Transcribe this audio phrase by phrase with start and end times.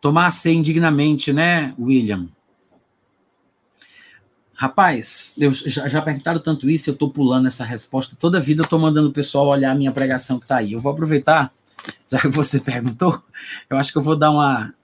[0.00, 2.28] Tomar ceia indignamente, né, William?
[4.54, 8.14] Rapaz, eu já, já perguntaram tanto isso, eu tô pulando essa resposta.
[8.18, 10.74] Toda vida eu tô mandando o pessoal olhar a minha pregação que tá aí.
[10.74, 11.50] Eu vou aproveitar,
[12.10, 13.22] já que você perguntou,
[13.70, 14.74] eu acho que eu vou dar uma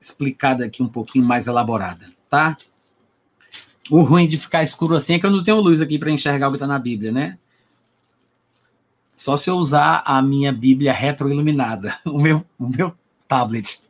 [0.00, 2.58] explicada aqui um pouquinho mais elaborada, tá?
[3.90, 6.48] O ruim de ficar escuro assim é que eu não tenho luz aqui para enxergar
[6.48, 7.38] o que está na Bíblia, né?
[9.16, 12.94] Só se eu usar a minha Bíblia retroiluminada, o meu, o meu
[13.26, 13.80] tablet.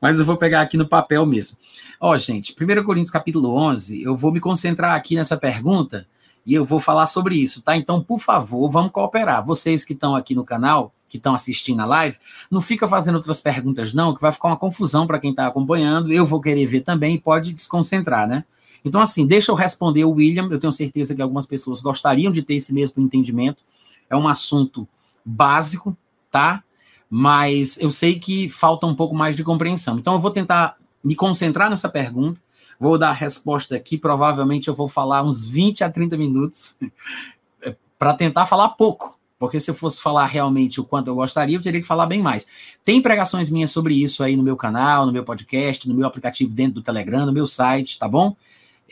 [0.00, 1.56] Mas eu vou pegar aqui no papel mesmo.
[2.00, 6.06] Ó, gente, 1 Coríntios capítulo 11, eu vou me concentrar aqui nessa pergunta
[6.46, 7.76] e eu vou falar sobre isso, tá?
[7.76, 9.44] Então, por favor, vamos cooperar.
[9.44, 12.16] Vocês que estão aqui no canal, que estão assistindo a live,
[12.50, 16.12] não fica fazendo outras perguntas não, que vai ficar uma confusão para quem está acompanhando.
[16.12, 18.44] Eu vou querer ver também e pode desconcentrar, né?
[18.84, 20.48] Então, assim, deixa eu responder o William.
[20.50, 23.62] Eu tenho certeza que algumas pessoas gostariam de ter esse mesmo entendimento.
[24.08, 24.88] É um assunto
[25.24, 25.96] básico,
[26.30, 26.64] tá?
[27.10, 29.98] Mas eu sei que falta um pouco mais de compreensão.
[29.98, 32.40] Então, eu vou tentar me concentrar nessa pergunta.
[32.78, 33.98] Vou dar a resposta aqui.
[33.98, 36.76] Provavelmente eu vou falar uns 20 a 30 minutos
[37.98, 39.18] para tentar falar pouco.
[39.38, 42.22] Porque se eu fosse falar realmente o quanto eu gostaria, eu teria que falar bem
[42.22, 42.46] mais.
[42.84, 46.54] Tem pregações minhas sobre isso aí no meu canal, no meu podcast, no meu aplicativo
[46.54, 48.36] dentro do Telegram, no meu site, tá bom?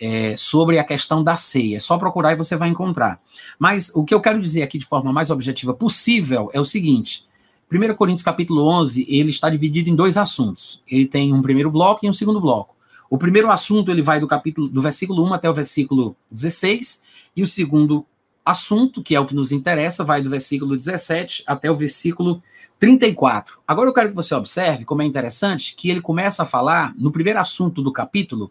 [0.01, 1.77] é, sobre a questão da ceia.
[1.77, 3.21] É só procurar e você vai encontrar.
[3.59, 7.27] Mas o que eu quero dizer aqui de forma mais objetiva possível é o seguinte:
[7.71, 10.83] 1 Coríntios capítulo 11, ele está dividido em dois assuntos.
[10.89, 12.75] Ele tem um primeiro bloco e um segundo bloco.
[13.11, 17.03] O primeiro assunto ele vai do capítulo do versículo 1 até o versículo 16,
[17.37, 18.07] e o segundo
[18.45, 22.43] assunto, que é o que nos interessa, vai do versículo 17 até o versículo
[22.79, 23.59] 34.
[23.67, 27.11] Agora eu quero que você observe como é interessante que ele começa a falar no
[27.11, 28.51] primeiro assunto do capítulo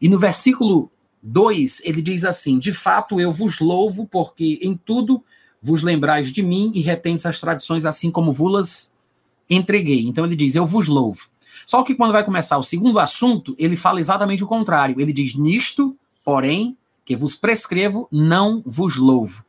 [0.00, 0.90] e no versículo
[1.22, 5.22] 2, ele diz assim: De fato eu vos louvo, porque em tudo
[5.62, 8.92] vos lembrais de mim e retendes as tradições assim como vos
[9.48, 10.06] entreguei.
[10.06, 11.28] Então ele diz: Eu vos louvo.
[11.66, 15.00] Só que quando vai começar o segundo assunto, ele fala exatamente o contrário.
[15.00, 19.44] Ele diz: Nisto, porém, que vos prescrevo, não vos louvo.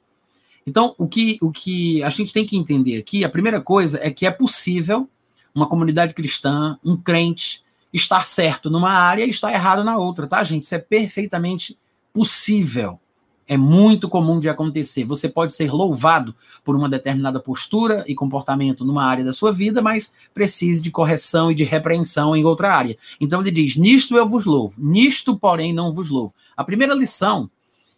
[0.66, 4.12] Então, o que, o que a gente tem que entender aqui, a primeira coisa é
[4.12, 5.09] que é possível
[5.56, 10.44] uma comunidade cristã, um crente, estar certo numa área e estar errado na outra, tá,
[10.44, 10.63] gente?
[10.63, 11.78] Isso é perfeitamente
[12.13, 13.00] possível.
[13.47, 15.06] É muito comum de acontecer.
[15.06, 19.81] Você pode ser louvado por uma determinada postura e comportamento numa área da sua vida,
[19.81, 22.97] mas precise de correção e de repreensão em outra área.
[23.22, 26.34] Então ele diz: Nisto eu vos louvo, nisto, porém, não vos louvo.
[26.56, 27.50] A primeira lição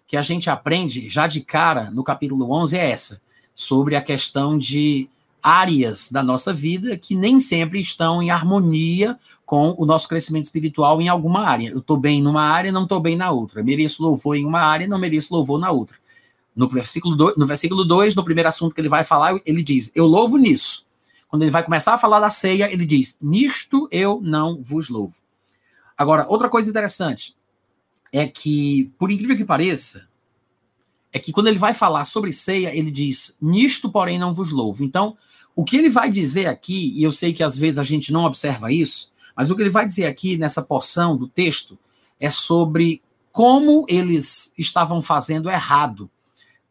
[0.08, 3.22] que a gente aprende já de cara no capítulo 11 é essa,
[3.56, 5.10] sobre a questão de
[5.42, 11.02] áreas da nossa vida que nem sempre estão em harmonia com o nosso crescimento espiritual
[11.02, 11.70] em alguma área.
[11.70, 13.64] Eu estou bem numa área, não estou bem na outra.
[13.64, 15.98] Mereço louvor em uma área, não mereço louvor na outra.
[16.56, 19.92] No versículo 2, no, versículo 2, no primeiro assunto que ele vai falar, ele diz:
[19.96, 20.86] Eu louvo nisso.
[21.28, 25.16] Quando ele vai começar a falar da ceia, ele diz: Nisto eu não vos louvo.
[25.98, 27.36] Agora, outra coisa interessante
[28.12, 30.08] é que, por incrível que pareça,
[31.12, 34.84] é que quando ele vai falar sobre ceia, ele diz: Nisto, porém, não vos louvo.
[34.84, 35.18] Então,
[35.60, 38.24] o que ele vai dizer aqui, e eu sei que às vezes a gente não
[38.24, 41.78] observa isso, mas o que ele vai dizer aqui nessa porção do texto
[42.18, 46.10] é sobre como eles estavam fazendo errado,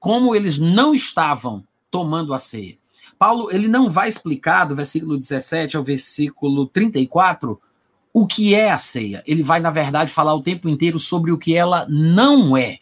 [0.01, 2.79] como eles não estavam tomando a ceia.
[3.19, 7.61] Paulo, ele não vai explicar do versículo 17 ao versículo 34
[8.11, 9.23] o que é a ceia.
[9.27, 12.79] Ele vai, na verdade, falar o tempo inteiro sobre o que ela não é.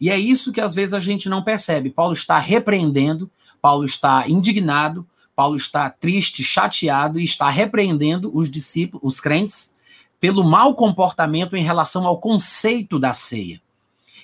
[0.00, 1.90] E é isso que às vezes a gente não percebe.
[1.90, 5.06] Paulo está repreendendo, Paulo está indignado,
[5.38, 9.72] Paulo está triste, chateado e está repreendendo os discípulos, os crentes,
[10.18, 13.62] pelo mau comportamento em relação ao conceito da ceia.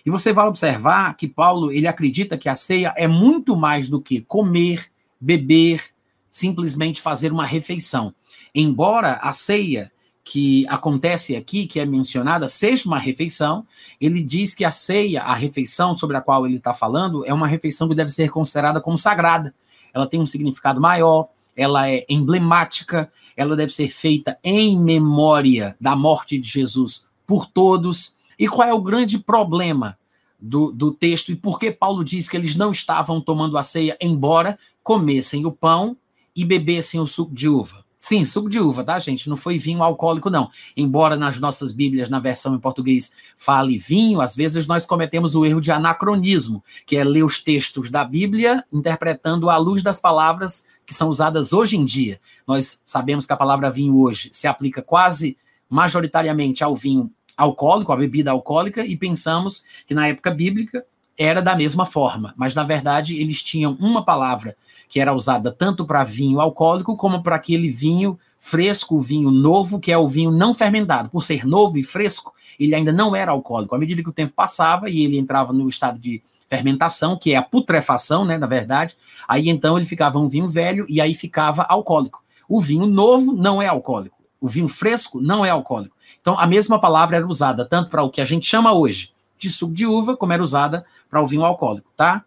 [0.04, 4.00] E você vai observar que Paulo, ele acredita que a ceia é muito mais do
[4.00, 5.84] que comer, beber,
[6.28, 8.12] simplesmente fazer uma refeição.
[8.52, 9.92] Embora a ceia
[10.24, 13.64] que acontece aqui, que é mencionada, seja uma refeição,
[14.00, 17.46] ele diz que a ceia, a refeição sobre a qual ele está falando, é uma
[17.46, 19.54] refeição que deve ser considerada como sagrada
[19.94, 25.94] ela tem um significado maior, ela é emblemática, ela deve ser feita em memória da
[25.94, 28.14] morte de Jesus por todos.
[28.38, 29.96] E qual é o grande problema
[30.40, 33.96] do, do texto e por que Paulo diz que eles não estavam tomando a ceia,
[34.00, 35.96] embora comessem o pão
[36.34, 37.83] e bebessem o suco de uva?
[38.04, 39.30] Sim, suco de uva, tá, gente?
[39.30, 40.50] Não foi vinho alcoólico, não.
[40.76, 45.46] Embora nas nossas Bíblias, na versão em português, fale vinho, às vezes nós cometemos o
[45.46, 50.66] erro de anacronismo, que é ler os textos da Bíblia interpretando à luz das palavras
[50.84, 52.20] que são usadas hoje em dia.
[52.46, 57.96] Nós sabemos que a palavra vinho hoje se aplica quase majoritariamente ao vinho alcoólico, à
[57.96, 60.84] bebida alcoólica, e pensamos que na época bíblica
[61.16, 64.56] era da mesma forma, mas na verdade eles tinham uma palavra
[64.88, 69.90] que era usada tanto para vinho alcoólico como para aquele vinho fresco, vinho novo, que
[69.90, 71.08] é o vinho não fermentado.
[71.08, 73.74] Por ser novo e fresco, ele ainda não era alcoólico.
[73.74, 77.36] À medida que o tempo passava e ele entrava no estado de fermentação, que é
[77.36, 78.96] a putrefação, né, na verdade,
[79.26, 82.22] aí então ele ficava um vinho velho e aí ficava alcoólico.
[82.48, 84.16] O vinho novo não é alcoólico.
[84.40, 85.96] O vinho fresco não é alcoólico.
[86.20, 89.50] Então a mesma palavra era usada tanto para o que a gente chama hoje de
[89.50, 92.24] suco de uva, como era usada para o vinho alcoólico, tá?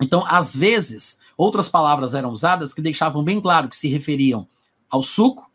[0.00, 4.46] Então, às vezes, outras palavras eram usadas que deixavam bem claro que se referiam
[4.90, 5.50] ao suco,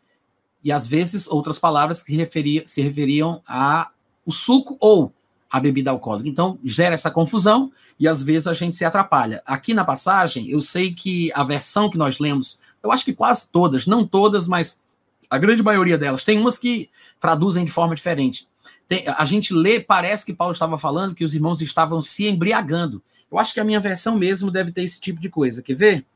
[0.62, 3.90] e às vezes outras palavras que referia, se referiam ao
[4.30, 5.12] suco ou
[5.50, 6.28] a bebida alcoólica.
[6.28, 9.42] Então, gera essa confusão e às vezes a gente se atrapalha.
[9.44, 13.48] Aqui na passagem, eu sei que a versão que nós lemos, eu acho que quase
[13.48, 14.80] todas, não todas, mas
[15.28, 16.88] a grande maioria delas, tem umas que
[17.18, 18.46] traduzem de forma diferente.
[18.90, 23.00] Tem, a gente lê, parece que Paulo estava falando que os irmãos estavam se embriagando.
[23.30, 25.62] Eu acho que a minha versão mesmo deve ter esse tipo de coisa.
[25.62, 26.06] Quer ver?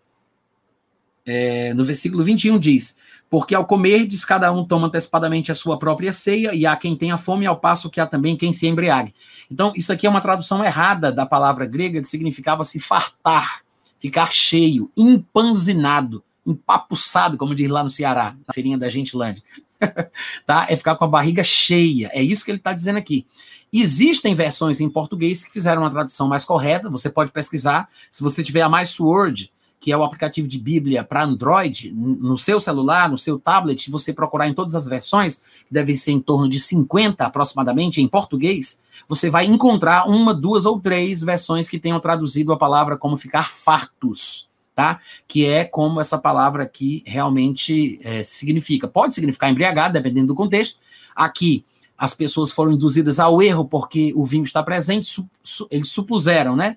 [1.24, 2.98] É, no versículo 21 diz:
[3.30, 7.16] porque ao comerdes, cada um toma antecipadamente a sua própria ceia, e há quem tenha
[7.16, 9.14] fome, ao passo que há também quem se embriague.
[9.48, 13.62] Então, isso aqui é uma tradução errada da palavra grega, que significava se fartar,
[14.00, 19.44] ficar cheio, empanzinado, empapuçado, como diz lá no Ceará, na feirinha da Gentilândia.
[20.46, 20.66] tá?
[20.68, 22.10] É ficar com a barriga cheia.
[22.12, 23.26] É isso que ele está dizendo aqui.
[23.72, 27.88] Existem versões em português que fizeram uma tradução mais correta, você pode pesquisar.
[28.10, 29.50] Se você tiver a Mais Sword,
[29.84, 34.14] que é o aplicativo de Bíblia para Android, no seu celular, no seu tablet, você
[34.14, 38.80] procurar em todas as versões, que devem ser em torno de 50 aproximadamente em português,
[39.06, 43.50] você vai encontrar uma, duas ou três versões que tenham traduzido a palavra como ficar
[43.50, 45.00] fartos, tá?
[45.28, 48.88] Que é como essa palavra aqui realmente é, significa.
[48.88, 50.78] Pode significar embriagado, dependendo do contexto.
[51.14, 51.64] Aqui,
[51.96, 56.56] as pessoas foram induzidas ao erro porque o vinho está presente, su, su, eles supuseram,
[56.56, 56.76] né?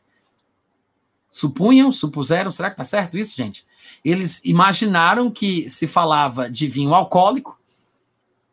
[1.29, 3.65] Supunham, supuseram, será que tá certo isso, gente?
[4.03, 7.59] Eles imaginaram que se falava de vinho alcoólico,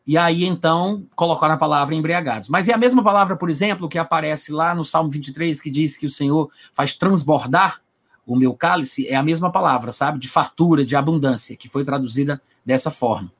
[0.06, 2.49] e aí então colocaram a palavra embriagados.
[2.49, 5.96] Mas é a mesma palavra, por exemplo, que aparece lá no Salmo 23, que diz
[5.96, 7.84] que o Senhor faz transbordar
[8.26, 10.19] o meu cálice, é a mesma palavra, sabe?
[10.19, 13.31] De fartura, de abundância, que foi traduzida dessa forma.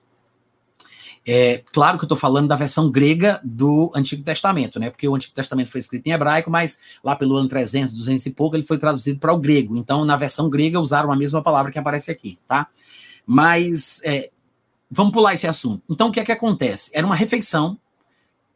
[1.27, 4.91] É, claro que eu estou falando da versão grega do Antigo Testamento, né?
[4.91, 8.31] Porque o Antigo Testamento foi escrito em hebraico, mas lá pelo ano 300, 200 e
[8.31, 9.75] pouco, ele foi traduzido para o grego.
[9.77, 12.67] Então, na versão grega, usaram a mesma palavra que aparece aqui, tá?
[13.27, 14.31] Mas, é,
[14.91, 15.83] vamos pular esse assunto.
[15.89, 16.91] Então, o que é que acontece?
[16.93, 17.79] Era uma refeição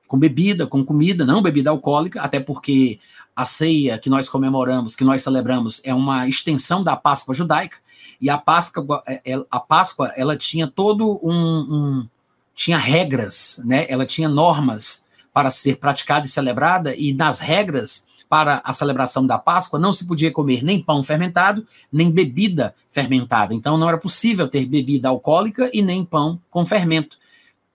[0.06, 2.98] com bebida, com comida, não bebida alcoólica, até porque
[3.38, 7.76] a ceia que nós comemoramos, que nós celebramos, é uma extensão da Páscoa judaica.
[8.20, 12.08] E a Páscoa, é, é, a Páscoa, ela tinha todo um, um
[12.52, 13.86] tinha regras, né?
[13.88, 19.38] Ela tinha normas para ser praticada e celebrada, e nas regras para a celebração da
[19.38, 23.54] Páscoa não se podia comer nem pão fermentado, nem bebida fermentada.
[23.54, 27.16] Então não era possível ter bebida alcoólica e nem pão com fermento.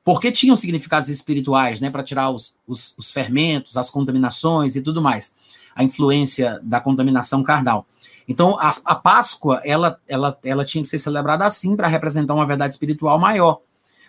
[0.03, 5.01] Porque tinham significados espirituais, né, para tirar os, os, os fermentos, as contaminações e tudo
[5.01, 5.33] mais,
[5.75, 7.87] a influência da contaminação carnal.
[8.27, 12.45] Então, a, a Páscoa, ela, ela, ela tinha que ser celebrada assim para representar uma
[12.45, 13.61] verdade espiritual maior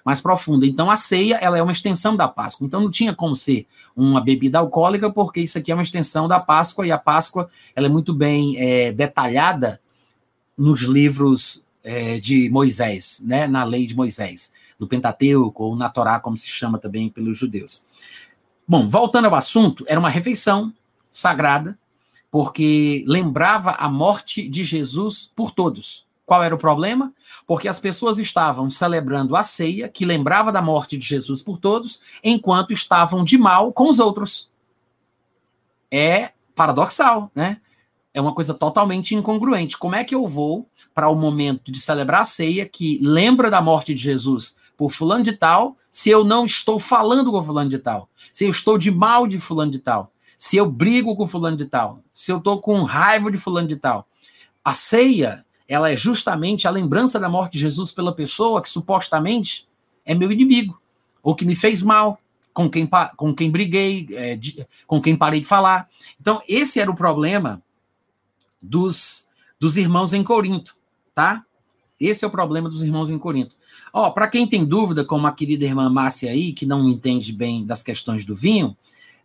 [0.04, 0.66] mais profunda.
[0.66, 2.66] Então, a ceia ela é uma extensão da Páscoa.
[2.66, 3.66] Então, não tinha como ser
[3.96, 7.86] uma bebida alcoólica, porque isso aqui é uma extensão da Páscoa, e a Páscoa ela
[7.86, 9.80] é muito bem é, detalhada
[10.58, 16.18] nos livros é, de Moisés, né, na lei de Moisés, no Pentateuco, ou na Torá,
[16.20, 17.84] como se chama também pelos judeus.
[18.66, 20.72] Bom, voltando ao assunto, era uma refeição
[21.12, 21.78] sagrada,
[22.30, 26.04] porque lembrava a morte de Jesus por todos.
[26.26, 27.12] Qual era o problema?
[27.46, 32.00] Porque as pessoas estavam celebrando a ceia, que lembrava da morte de Jesus por todos,
[32.22, 34.50] enquanto estavam de mal com os outros.
[35.90, 37.60] É paradoxal, né?
[38.12, 39.76] É uma coisa totalmente incongruente.
[39.76, 43.60] Como é que eu vou para o momento de celebrar a ceia, que lembra da
[43.60, 47.78] morte de Jesus por fulano de tal, se eu não estou falando com fulano de
[47.78, 48.08] tal?
[48.32, 50.12] Se eu estou de mal de fulano de tal?
[50.38, 52.00] Se eu brigo com fulano de tal?
[52.12, 54.08] Se eu estou com raiva de fulano de tal?
[54.64, 59.66] A ceia ela é justamente a lembrança da morte de Jesus pela pessoa que supostamente
[60.04, 60.80] é meu inimigo,
[61.22, 62.20] ou que me fez mal,
[62.52, 65.88] com quem, com quem briguei, é, de, com quem parei de falar.
[66.20, 67.62] Então, esse era o problema
[68.60, 69.28] dos,
[69.58, 70.76] dos irmãos em Corinto,
[71.14, 71.44] tá?
[71.98, 73.56] Esse é o problema dos irmãos em Corinto.
[73.92, 77.64] Ó, para quem tem dúvida, como a querida irmã Márcia aí, que não entende bem
[77.64, 78.76] das questões do vinho,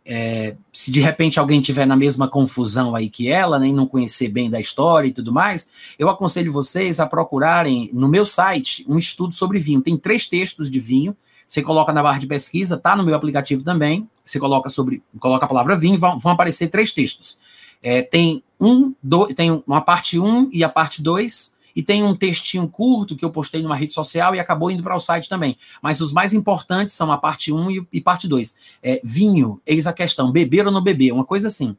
[0.05, 3.85] é, se de repente alguém tiver na mesma confusão aí que ela, nem né, não
[3.85, 8.83] conhecer bem da história e tudo mais, eu aconselho vocês a procurarem no meu site
[8.87, 9.81] um estudo sobre vinho.
[9.81, 11.15] Tem três textos de vinho.
[11.47, 14.09] Você coloca na barra de pesquisa, tá no meu aplicativo também.
[14.25, 17.37] Você coloca sobre, coloca a palavra vinho, vão, vão aparecer três textos.
[17.81, 22.13] É, tem um, do, tem uma parte 1 e a parte 2, e tem um
[22.13, 25.57] textinho curto que eu postei numa rede social e acabou indo para o site também.
[25.81, 28.53] Mas os mais importantes são a parte 1 e, parte 2.
[28.83, 31.77] É, vinho, eis a questão, beber ou não beber, uma coisa assim.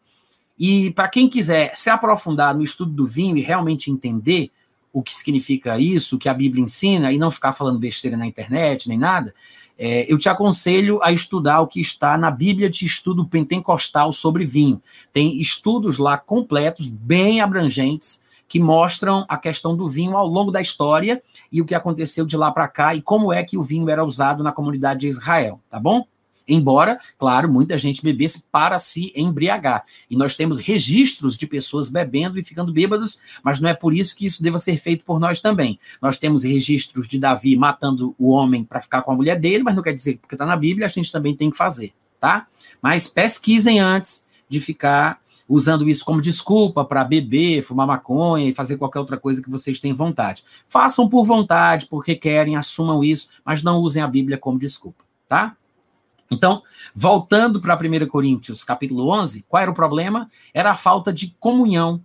[0.58, 4.50] E para quem quiser se aprofundar no estudo do vinho e realmente entender
[4.90, 8.26] o que significa isso, o que a Bíblia ensina, e não ficar falando besteira na
[8.26, 9.34] internet nem nada,
[9.78, 14.46] é, eu te aconselho a estudar o que está na Bíblia de Estudo Pentecostal sobre
[14.46, 14.80] vinho.
[15.12, 18.18] Tem estudos lá completos, bem abrangentes,
[18.50, 22.36] que mostram a questão do vinho ao longo da história e o que aconteceu de
[22.36, 25.60] lá para cá e como é que o vinho era usado na comunidade de Israel,
[25.70, 26.04] tá bom?
[26.48, 29.84] Embora, claro, muita gente bebesse para se embriagar.
[30.10, 34.16] E nós temos registros de pessoas bebendo e ficando bêbados, mas não é por isso
[34.16, 35.78] que isso deva ser feito por nós também.
[36.02, 39.76] Nós temos registros de Davi matando o homem para ficar com a mulher dele, mas
[39.76, 42.48] não quer dizer que porque está na Bíblia a gente também tem que fazer, tá?
[42.82, 48.76] Mas pesquisem antes de ficar usando isso como desculpa para beber, fumar maconha e fazer
[48.76, 50.44] qualquer outra coisa que vocês têm vontade.
[50.68, 55.56] Façam por vontade, porque querem, assumam isso, mas não usem a Bíblia como desculpa, tá?
[56.30, 56.62] Então,
[56.94, 60.30] voltando para 1 Coríntios, capítulo 11, qual era o problema?
[60.54, 62.00] Era a falta de comunhão,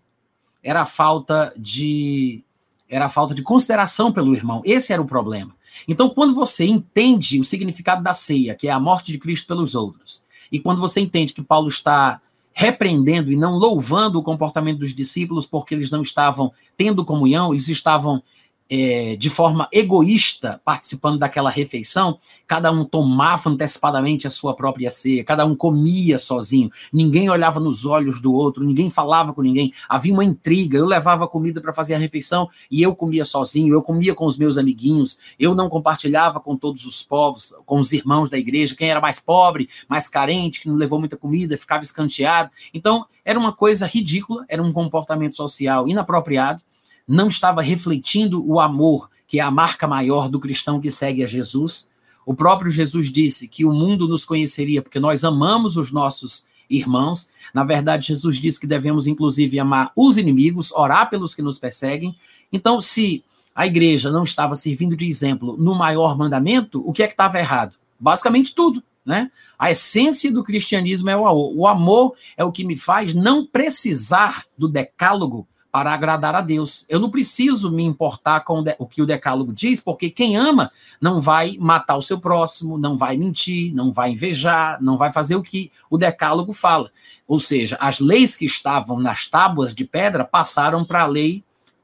[0.64, 2.44] era a falta de
[2.90, 4.62] era a falta de consideração pelo irmão.
[4.64, 5.56] Esse era o problema.
[5.88, 9.76] Então, quando você entende o significado da ceia, que é a morte de Cristo pelos
[9.76, 12.22] outros, e quando você entende que Paulo está
[12.58, 17.68] repreendendo e não louvando o comportamento dos discípulos porque eles não estavam tendo comunhão, eles
[17.68, 18.24] estavam
[18.70, 25.24] é, de forma egoísta participando daquela refeição, cada um tomava antecipadamente a sua própria ceia,
[25.24, 30.14] cada um comia sozinho, ninguém olhava nos olhos do outro, ninguém falava com ninguém, havia
[30.14, 30.78] uma intriga.
[30.78, 34.38] Eu levava comida para fazer a refeição e eu comia sozinho, eu comia com os
[34.38, 38.90] meus amiguinhos, eu não compartilhava com todos os povos, com os irmãos da igreja, quem
[38.90, 42.50] era mais pobre, mais carente, que não levou muita comida, ficava escanteado.
[42.74, 46.62] Então, era uma coisa ridícula, era um comportamento social inapropriado
[47.08, 51.28] não estava refletindo o amor, que é a marca maior do cristão que segue a
[51.28, 51.88] Jesus.
[52.26, 57.30] O próprio Jesus disse que o mundo nos conheceria porque nós amamos os nossos irmãos.
[57.54, 62.16] Na verdade, Jesus disse que devemos, inclusive, amar os inimigos, orar pelos que nos perseguem.
[62.52, 67.08] Então, se a igreja não estava servindo de exemplo no maior mandamento, o que é
[67.08, 67.76] que estava errado?
[68.00, 68.84] Basicamente tudo.
[69.06, 69.32] Né?
[69.58, 71.54] A essência do cristianismo é o amor.
[71.56, 76.86] O amor é o que me faz não precisar do decálogo para agradar a Deus.
[76.88, 81.20] Eu não preciso me importar com o que o decálogo diz, porque quem ama não
[81.20, 85.44] vai matar o seu próximo, não vai mentir, não vai invejar, não vai fazer o
[85.44, 86.90] que o decálogo fala.
[87.28, 91.44] Ou seja, as leis que estavam nas tábuas de pedra passaram para a lei,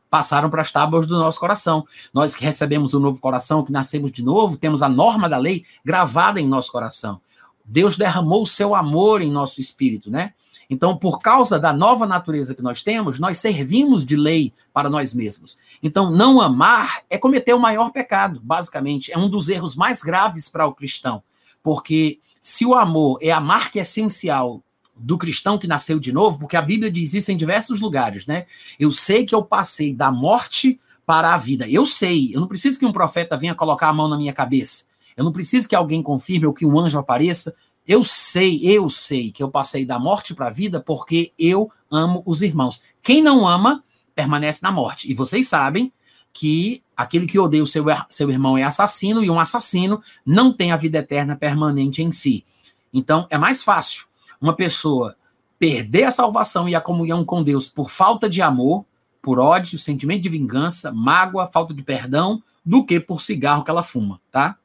[0.10, 1.86] passaram para as tábuas do nosso coração.
[2.14, 5.38] Nós que recebemos o um novo coração, que nascemos de novo, temos a norma da
[5.38, 7.20] lei gravada em nosso coração.
[7.66, 10.34] Deus derramou o seu amor em nosso espírito, né?
[10.72, 15.14] Então, por causa da nova natureza que nós temos, nós servimos de lei para nós
[15.14, 15.60] mesmos.
[15.84, 19.12] Então, não amar é cometer o maior pecado, basicamente.
[19.12, 21.22] É um dos erros mais graves para o cristão.
[21.62, 24.64] Porque se o amor é a marca essencial
[24.96, 28.46] do cristão que nasceu de novo, porque a Bíblia diz isso em diversos lugares, né?
[28.80, 31.68] Eu sei que eu passei da morte para a vida.
[31.68, 34.86] Eu sei, eu não preciso que um profeta venha colocar a mão na minha cabeça.
[35.18, 37.54] Eu não preciso que alguém confirme ou que um anjo apareça.
[37.92, 42.24] Eu sei, eu sei que eu passei da morte para a vida porque eu amo
[42.26, 42.82] os irmãos.
[43.04, 43.84] Quem não ama,
[44.16, 45.12] permanece na morte.
[45.12, 45.92] E vocês sabem
[46.32, 50.72] que aquele que odeia o seu, seu irmão é assassino, e um assassino não tem
[50.72, 52.46] a vida eterna permanente em si.
[52.94, 54.06] Então, é mais fácil
[54.40, 55.18] uma pessoa
[55.60, 58.86] perder a salvação e a comunhão com Deus por falta de amor,
[59.22, 63.84] por ódio, sentimento de vingança, mágoa, falta de perdão, do que por cigarro que ela
[63.84, 64.58] fuma, tá?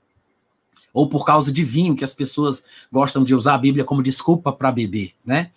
[0.96, 4.50] Ou por causa de vinho, que as pessoas gostam de usar a Bíblia como desculpa
[4.50, 5.50] para beber, né?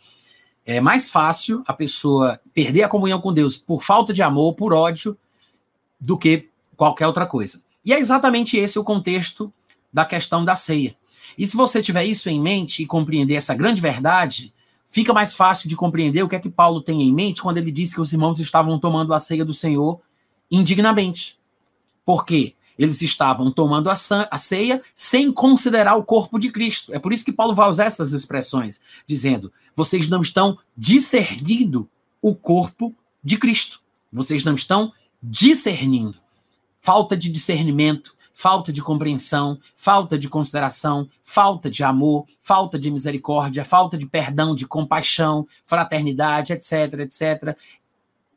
[0.66, 4.74] É mais fácil a pessoa perder a comunhão com Deus por falta de amor, por
[4.74, 5.18] ódio,
[5.98, 7.64] do que qualquer outra coisa.
[7.86, 9.52] E é exatamente esse o contexto
[9.94, 10.94] da questão da ceia.
[11.38, 14.54] E se você tiver isso em mente e compreender essa grande verdade,
[14.90, 17.72] fica mais fácil de compreender o que é que Paulo tem em mente quando ele
[17.72, 20.02] diz que os irmãos estavam tomando a ceia do Senhor
[20.52, 21.40] indignamente.
[22.06, 22.56] Por quê?
[22.80, 26.94] Eles estavam tomando a ceia sem considerar o corpo de Cristo.
[26.94, 31.90] É por isso que Paulo vai usar essas expressões, dizendo: vocês não estão discernindo
[32.22, 33.82] o corpo de Cristo.
[34.14, 36.18] Vocês não estão discernindo.
[36.82, 43.66] Falta de discernimento, falta de compreensão, falta de consideração, falta de amor, falta de misericórdia,
[43.66, 47.58] falta de perdão, de compaixão, fraternidade, etc, etc.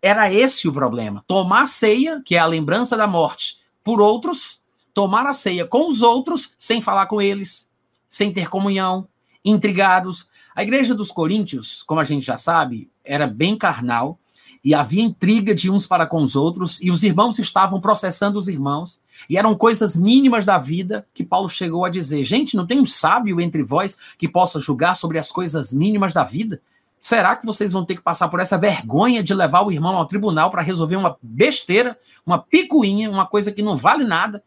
[0.02, 1.22] Era esse o problema.
[1.28, 4.60] Tomar ceia, que é a lembrança da morte, por outros,
[4.94, 7.70] tomar a ceia com os outros sem falar com eles,
[8.08, 9.08] sem ter comunhão,
[9.44, 10.28] intrigados.
[10.54, 14.18] A igreja dos Coríntios, como a gente já sabe, era bem carnal
[14.64, 18.46] e havia intriga de uns para com os outros, e os irmãos estavam processando os
[18.46, 22.80] irmãos, e eram coisas mínimas da vida que Paulo chegou a dizer: gente, não tem
[22.80, 26.62] um sábio entre vós que possa julgar sobre as coisas mínimas da vida?
[27.02, 30.06] Será que vocês vão ter que passar por essa vergonha de levar o irmão ao
[30.06, 34.40] tribunal para resolver uma besteira, uma picuinha, uma coisa que não vale nada?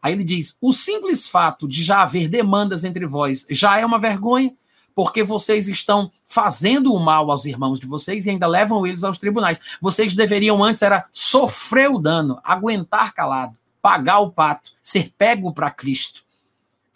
[0.00, 3.98] Aí ele diz: o simples fato de já haver demandas entre vós já é uma
[3.98, 4.54] vergonha,
[4.94, 9.18] porque vocês estão fazendo o mal aos irmãos de vocês e ainda levam eles aos
[9.18, 9.58] tribunais.
[9.80, 15.72] Vocês deveriam antes era sofrer o dano, aguentar calado, pagar o pato, ser pego para
[15.72, 16.22] Cristo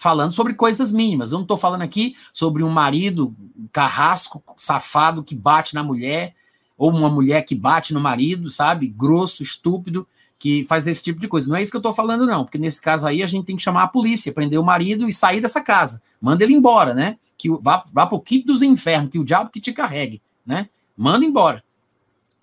[0.05, 1.33] falando sobre coisas mínimas.
[1.33, 3.35] Eu não estou falando aqui sobre um marido
[3.73, 6.35] carrasco, safado, que bate na mulher,
[6.77, 8.87] ou uma mulher que bate no marido, sabe?
[8.87, 10.07] Grosso, estúpido,
[10.39, 11.49] que faz esse tipo de coisa.
[11.49, 13.57] Não é isso que eu estou falando, não, porque nesse caso aí a gente tem
[13.57, 16.03] que chamar a polícia, prender o marido e sair dessa casa.
[16.21, 17.17] Manda ele embora, né?
[17.39, 20.69] Que vá, vá para o quinto dos infernos, que o diabo que te carregue, né?
[20.95, 21.64] Manda embora.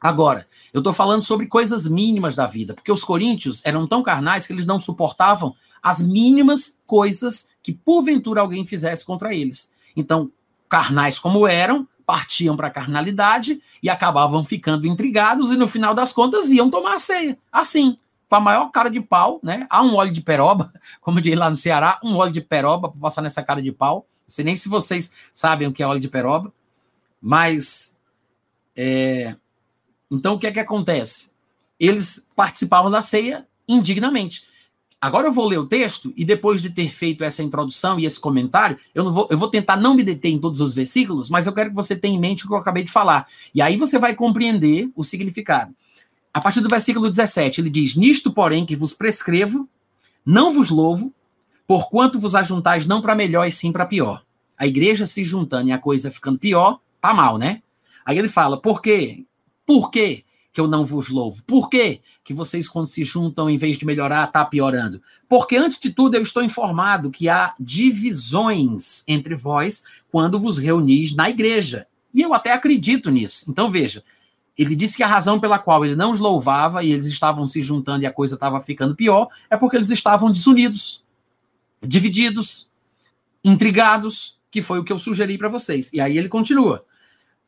[0.02, 4.48] Agora, eu estou falando sobre coisas mínimas da vida, porque os coríntios eram tão carnais
[4.48, 9.72] que eles não suportavam as mínimas coisas que porventura alguém fizesse contra eles.
[9.96, 10.32] Então,
[10.68, 16.12] carnais como eram, partiam para a carnalidade e acabavam ficando intrigados e no final das
[16.12, 17.38] contas iam tomar a ceia.
[17.52, 17.96] Assim,
[18.28, 19.68] com a maior cara de pau, né?
[19.70, 23.00] Há um óleo de peroba, como diz lá no Ceará, um óleo de peroba para
[23.00, 24.08] passar nessa cara de pau.
[24.28, 26.52] Não sei nem se vocês sabem o que é óleo de peroba,
[27.22, 27.96] mas
[28.76, 29.36] é...
[30.12, 31.32] então o que é que acontece?
[31.80, 34.44] Eles participavam da ceia indignamente.
[35.00, 38.20] Agora eu vou ler o texto e depois de ter feito essa introdução e esse
[38.20, 41.54] comentário, eu, vou, eu vou tentar não me deter em todos os versículos, mas eu
[41.54, 43.28] quero que você tenha em mente o que eu acabei de falar.
[43.56, 45.74] E aí você vai compreender o significado.
[46.32, 49.68] A partir do versículo 17, ele diz: Nisto, porém, que vos prescrevo,
[50.24, 51.12] não vos louvo,
[51.66, 54.24] porquanto vos ajuntais não para melhor e sim para pior.
[54.56, 57.64] A igreja se juntando e a coisa ficando pior, tá mal, né?
[58.06, 59.26] Aí ele fala: por quê?
[59.72, 60.26] Por quê?
[60.54, 61.42] que eu não vos louvo?
[61.44, 65.02] Por quê que vocês, quando se juntam, em vez de melhorar, está piorando?
[65.30, 71.16] Porque, antes de tudo, eu estou informado que há divisões entre vós quando vos reunis
[71.16, 71.88] na igreja.
[72.14, 73.46] E eu até acredito nisso.
[73.48, 74.04] Então, veja,
[74.58, 77.62] ele disse que a razão pela qual ele não os louvava e eles estavam se
[77.62, 81.02] juntando e a coisa estava ficando pior é porque eles estavam desunidos,
[81.82, 82.70] divididos,
[83.42, 85.90] intrigados, que foi o que eu sugeri para vocês.
[85.94, 86.84] E aí ele continua.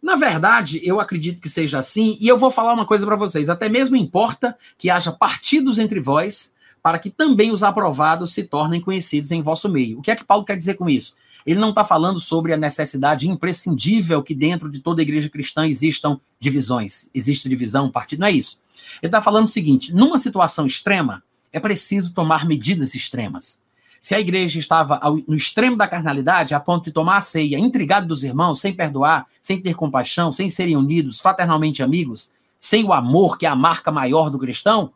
[0.04, 3.48] Na verdade, eu acredito que seja assim, e eu vou falar uma coisa para vocês:
[3.48, 8.82] até mesmo importa que haja partidos entre vós, para que também os aprovados se tornem
[8.82, 10.00] conhecidos em vosso meio.
[10.00, 11.16] O que é que Paulo quer dizer com isso?
[11.46, 16.20] Ele não está falando sobre a necessidade imprescindível que dentro de toda igreja cristã existam
[16.38, 18.60] divisões, existe divisão, partido, não é isso.
[19.02, 23.62] Ele está falando o seguinte: numa situação extrema, é preciso tomar medidas extremas.
[24.04, 28.06] Se a igreja estava no extremo da carnalidade, a ponto de tomar a ceia, intrigado
[28.06, 33.38] dos irmãos, sem perdoar, sem ter compaixão, sem serem unidos, fraternalmente amigos, sem o amor,
[33.38, 34.92] que é a marca maior do cristão,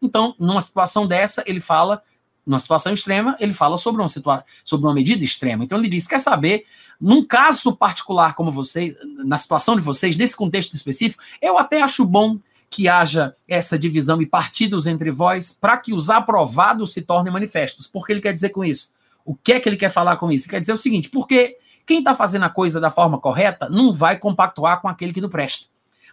[0.00, 2.04] então, numa situação dessa, ele fala,
[2.46, 5.64] numa situação extrema, ele fala sobre uma, situa sobre uma medida extrema.
[5.64, 6.64] Então, ele diz: quer saber,
[7.00, 8.94] num caso particular como vocês,
[9.24, 12.38] na situação de vocês, nesse contexto específico, eu até acho bom
[12.72, 17.86] que haja essa divisão e partidos entre vós, para que os aprovados se tornem manifestos.
[17.86, 18.94] Por que ele quer dizer com isso?
[19.26, 20.46] O que é que ele quer falar com isso?
[20.46, 23.92] Ele quer dizer o seguinte: porque quem está fazendo a coisa da forma correta não
[23.92, 25.66] vai compactuar com aquele que não presta.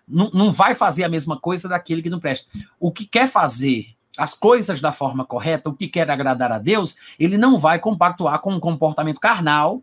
[0.05, 2.49] Não, não vai fazer a mesma coisa daquele que não presta.
[2.77, 6.97] O que quer fazer as coisas da forma correta, o que quer agradar a Deus,
[7.17, 9.81] ele não vai compactuar com um comportamento carnal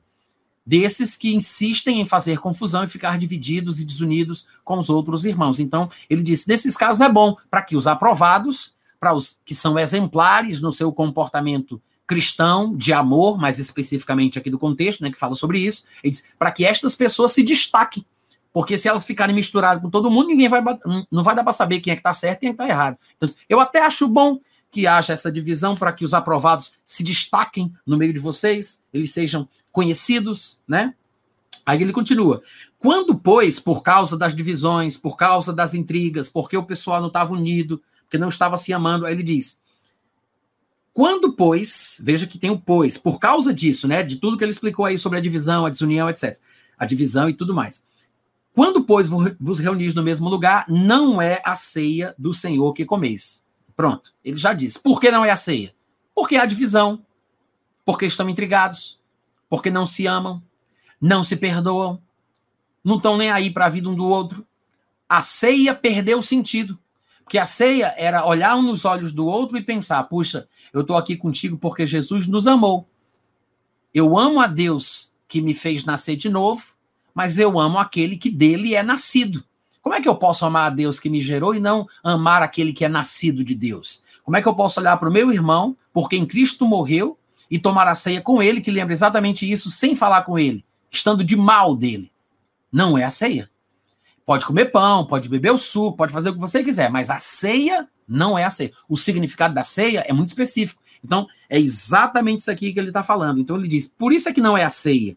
[0.66, 5.61] desses que insistem em fazer confusão e ficar divididos e desunidos com os outros irmãos.
[5.61, 9.79] Então, ele disse: nesses casos é bom para que os aprovados, para os que são
[9.79, 15.35] exemplares no seu comportamento cristão, de amor, mais especificamente aqui do contexto, né, que fala
[15.35, 18.05] sobre isso, ele para que estas pessoas se destaquem.
[18.52, 20.62] Porque se elas ficarem misturadas com todo mundo, ninguém vai
[21.11, 22.96] não vai dar para saber quem é que está certo e quem é está errado.
[23.16, 24.38] Então, eu até acho bom
[24.70, 29.12] que haja essa divisão para que os aprovados se destaquem no meio de vocês, eles
[29.12, 30.94] sejam conhecidos, né?
[31.64, 32.42] Aí ele continua.
[32.79, 37.33] Quando, pois, por causa das divisões, por causa das intrigas, porque o pessoal não estava
[37.33, 39.61] unido, porque não estava se amando, aí ele diz:
[40.92, 44.52] quando, pois, veja que tem o pois, por causa disso, né, de tudo que ele
[44.52, 46.38] explicou aí sobre a divisão, a desunião, etc.,
[46.79, 47.85] a divisão e tudo mais.
[48.55, 53.44] Quando, pois, vos reunis no mesmo lugar, não é a ceia do Senhor que comeis.
[53.77, 54.81] Pronto, ele já disse.
[54.81, 55.75] Por que não é a ceia?
[56.15, 57.05] Porque há divisão,
[57.85, 58.99] porque estão intrigados,
[59.49, 60.43] porque não se amam,
[61.01, 62.03] não se perdoam,
[62.83, 64.47] não estão nem aí para a vida um do outro.
[65.09, 66.79] A ceia perdeu o sentido.
[67.23, 70.97] Porque a ceia era olhar um nos olhos do outro e pensar: puxa, eu estou
[70.97, 72.89] aqui contigo porque Jesus nos amou.
[73.93, 76.65] Eu amo a Deus que me fez nascer de novo,
[77.12, 79.45] mas eu amo aquele que dele é nascido.
[79.87, 82.72] Como é que eu posso amar a Deus que me gerou e não amar aquele
[82.72, 84.03] que é nascido de Deus?
[84.25, 87.16] Como é que eu posso olhar para o meu irmão, porque em Cristo morreu,
[87.49, 91.22] e tomar a ceia com ele, que lembra exatamente isso, sem falar com ele, estando
[91.22, 92.11] de mal dele?
[92.72, 93.49] Não é a ceia.
[94.25, 97.20] Pode comer pão, pode beber o suco, pode fazer o que você quiser, mas a
[97.20, 98.72] ceia não é a ceia.
[98.88, 100.83] O significado da ceia é muito específico.
[101.05, 103.38] Então, é exatamente isso aqui que ele está falando.
[103.38, 105.16] Então, ele diz: por isso é que não é a ceia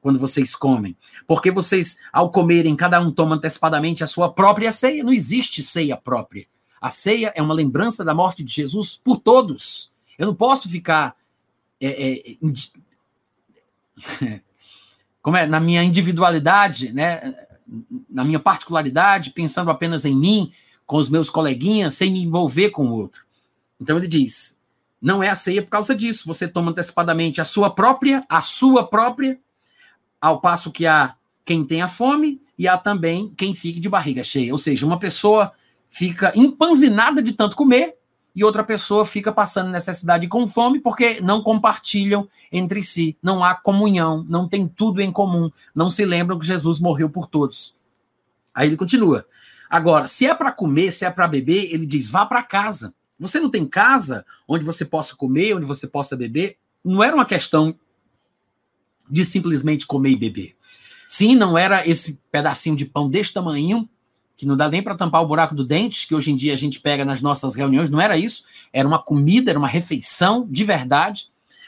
[0.00, 0.96] quando vocês comem.
[1.26, 5.04] Porque vocês, ao comerem, cada um toma antecipadamente a sua própria ceia.
[5.04, 6.46] Não existe ceia própria.
[6.80, 9.92] A ceia é uma lembrança da morte de Jesus por todos.
[10.18, 11.14] Eu não posso ficar.
[11.80, 12.36] É, é,
[15.22, 15.46] como é?
[15.46, 17.34] Na minha individualidade, né?
[18.08, 20.52] na minha particularidade, pensando apenas em mim,
[20.86, 23.24] com os meus coleguinhas, sem me envolver com o outro.
[23.80, 24.56] Então ele diz:
[25.00, 26.26] não é a ceia por causa disso.
[26.26, 29.38] Você toma antecipadamente a sua própria, a sua própria,
[30.20, 34.52] ao passo que há quem tenha fome e há também quem fique de barriga cheia.
[34.52, 35.52] Ou seja, uma pessoa
[35.90, 37.96] fica empanzinada de tanto comer
[38.34, 43.54] e outra pessoa fica passando necessidade com fome porque não compartilham entre si, não há
[43.54, 47.74] comunhão, não tem tudo em comum, não se lembram que Jesus morreu por todos.
[48.54, 49.26] Aí ele continua.
[49.68, 52.92] Agora, se é para comer, se é para beber, ele diz: vá para casa.
[53.18, 56.56] Você não tem casa onde você possa comer, onde você possa beber?
[56.84, 57.76] Não era uma questão
[59.10, 60.56] de simplesmente comer e beber.
[61.08, 63.88] Sim, não era esse pedacinho de pão deste tamanho,
[64.36, 66.56] que não dá nem para tampar o buraco do dente, que hoje em dia a
[66.56, 68.44] gente pega nas nossas reuniões, não era isso.
[68.72, 71.26] Era uma comida, era uma refeição de verdade.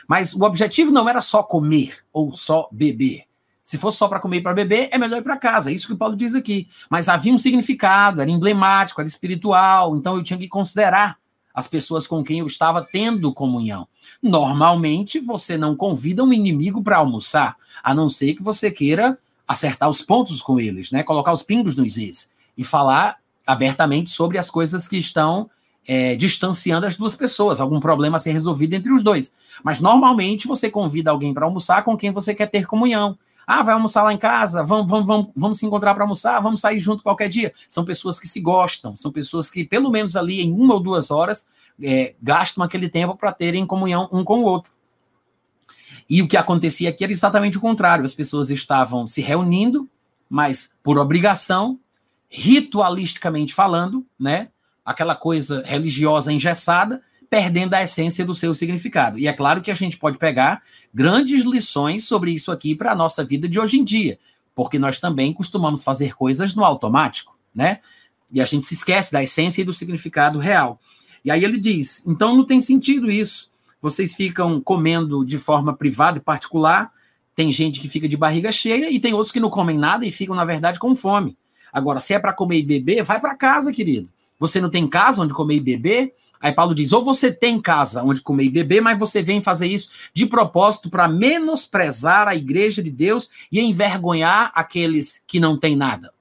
[0.08, 3.24] Mas o objetivo não era só comer ou só beber.
[3.62, 5.70] Se fosse só para comer e para beber, é melhor ir para casa.
[5.70, 6.68] É isso que o Paulo diz aqui.
[6.90, 9.96] Mas havia um significado, era emblemático, era espiritual.
[9.96, 11.18] Então eu tinha que considerar
[11.54, 13.86] as pessoas com quem eu estava tendo comunhão.
[14.22, 19.88] Normalmente, você não convida um inimigo para almoçar, a não ser que você queira acertar
[19.88, 21.02] os pontos com eles, né?
[21.02, 25.50] Colocar os pingos nos is e falar abertamente sobre as coisas que estão
[25.86, 29.34] é, distanciando as duas pessoas, algum problema a ser resolvido entre os dois.
[29.62, 33.18] Mas normalmente você convida alguém para almoçar com quem você quer ter comunhão.
[33.46, 34.62] Ah, vai almoçar lá em casa?
[34.62, 36.40] Vamos, vamos, vamos, vamos se encontrar para almoçar?
[36.40, 37.52] Vamos sair junto qualquer dia?
[37.68, 41.10] São pessoas que se gostam, são pessoas que, pelo menos ali em uma ou duas
[41.10, 41.48] horas,
[41.82, 44.72] é, gastam aquele tempo para terem comunhão um com o outro.
[46.08, 49.88] E o que acontecia aqui era exatamente o contrário: as pessoas estavam se reunindo,
[50.28, 51.78] mas por obrigação,
[52.28, 54.48] ritualisticamente falando, né?
[54.84, 57.02] Aquela coisa religiosa engessada,
[57.32, 59.18] perdendo a essência do seu significado.
[59.18, 62.94] E é claro que a gente pode pegar grandes lições sobre isso aqui para a
[62.94, 64.18] nossa vida de hoje em dia,
[64.54, 67.78] porque nós também costumamos fazer coisas no automático, né?
[68.30, 70.78] E a gente se esquece da essência e do significado real.
[71.24, 73.50] E aí ele diz: então não tem sentido isso.
[73.80, 76.92] Vocês ficam comendo de forma privada e particular.
[77.34, 80.12] Tem gente que fica de barriga cheia e tem outros que não comem nada e
[80.12, 81.34] ficam, na verdade, com fome.
[81.72, 84.10] Agora, se é para comer e beber, vai para casa, querido.
[84.38, 86.14] Você não tem casa onde comer e beber?
[86.42, 89.68] Aí Paulo diz: ou você tem casa onde comer e beber, mas você vem fazer
[89.68, 95.76] isso de propósito para menosprezar a igreja de Deus e envergonhar aqueles que não têm
[95.76, 96.12] nada.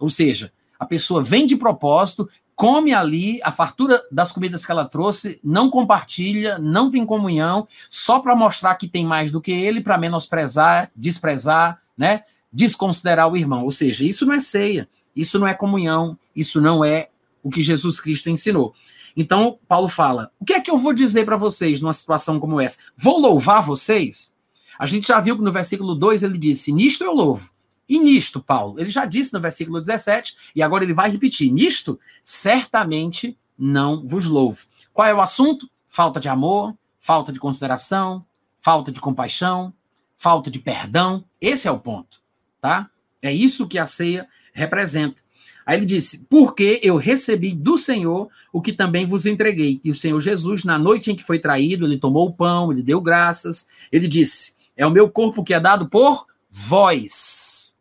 [0.00, 4.86] Ou seja, a pessoa vem de propósito, come ali a fartura das comidas que ela
[4.86, 9.82] trouxe, não compartilha, não tem comunhão, só para mostrar que tem mais do que ele,
[9.82, 12.24] para menosprezar, desprezar, né?
[12.50, 13.64] Desconsiderar o irmão.
[13.64, 17.10] Ou seja, isso não é ceia, isso não é comunhão, isso não é
[17.42, 18.74] o que Jesus Cristo ensinou.
[19.16, 22.60] Então, Paulo fala: o que é que eu vou dizer para vocês numa situação como
[22.60, 22.78] essa?
[22.96, 24.36] Vou louvar vocês?
[24.78, 27.50] A gente já viu que no versículo 2 ele disse: Nisto eu louvo.
[27.88, 31.98] E nisto, Paulo, ele já disse no versículo 17, e agora ele vai repetir: Nisto,
[32.22, 34.66] certamente não vos louvo.
[34.92, 35.68] Qual é o assunto?
[35.88, 38.24] Falta de amor, falta de consideração,
[38.60, 39.72] falta de compaixão,
[40.14, 41.24] falta de perdão.
[41.40, 42.20] Esse é o ponto,
[42.60, 42.90] tá?
[43.22, 45.22] É isso que a ceia representa.
[45.64, 49.80] Aí ele disse: Porque eu recebi do Senhor o que também vos entreguei.
[49.82, 52.82] E o Senhor Jesus, na noite em que foi traído, ele tomou o pão, ele
[52.82, 53.68] deu graças.
[53.90, 57.76] Ele disse: É o meu corpo que é dado por vós.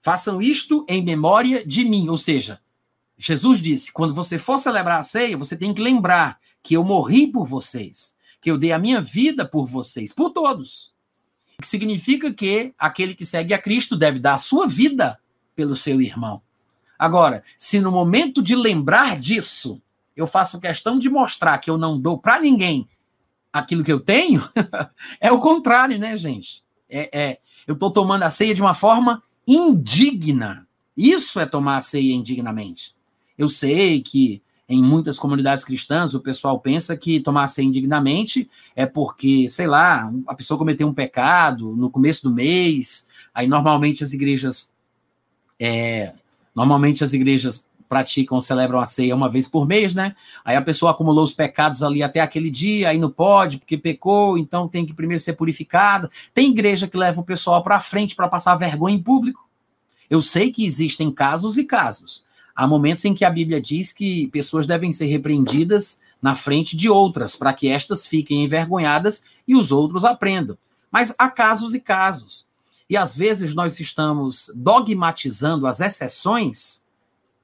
[0.00, 2.08] Façam isto em memória de mim.
[2.08, 2.60] Ou seja,
[3.16, 7.26] Jesus disse: quando você for celebrar a ceia, você tem que lembrar que eu morri
[7.26, 10.92] por vocês, que eu dei a minha vida por vocês, por todos.
[11.58, 15.18] O que significa que aquele que segue a Cristo deve dar a sua vida
[15.54, 16.42] pelo seu irmão.
[16.98, 19.80] Agora, se no momento de lembrar disso,
[20.16, 22.88] eu faço questão de mostrar que eu não dou para ninguém
[23.52, 24.48] aquilo que eu tenho,
[25.20, 26.64] é o contrário, né, gente?
[26.88, 30.66] É, é eu estou tomando a ceia de uma forma indigna.
[30.96, 32.94] Isso é tomar a ceia indignamente.
[33.38, 38.86] Eu sei que em muitas comunidades cristãs, o pessoal pensa que tomar ceia indignamente é
[38.86, 44.12] porque, sei lá, a pessoa cometeu um pecado no começo do mês, aí normalmente as
[44.12, 44.74] igrejas
[45.60, 46.14] é,
[46.54, 50.16] normalmente as igrejas praticam, celebram a ceia uma vez por mês, né?
[50.44, 54.36] Aí a pessoa acumulou os pecados ali até aquele dia, aí não pode, porque pecou,
[54.38, 56.10] então tem que primeiro ser purificada.
[56.32, 59.48] Tem igreja que leva o pessoal para frente para passar vergonha em público.
[60.08, 62.24] Eu sei que existem casos e casos.
[62.54, 66.88] Há momentos em que a Bíblia diz que pessoas devem ser repreendidas na frente de
[66.88, 70.56] outras, para que estas fiquem envergonhadas e os outros aprendam.
[70.90, 72.46] Mas há casos e casos.
[72.88, 76.82] E às vezes nós estamos dogmatizando as exceções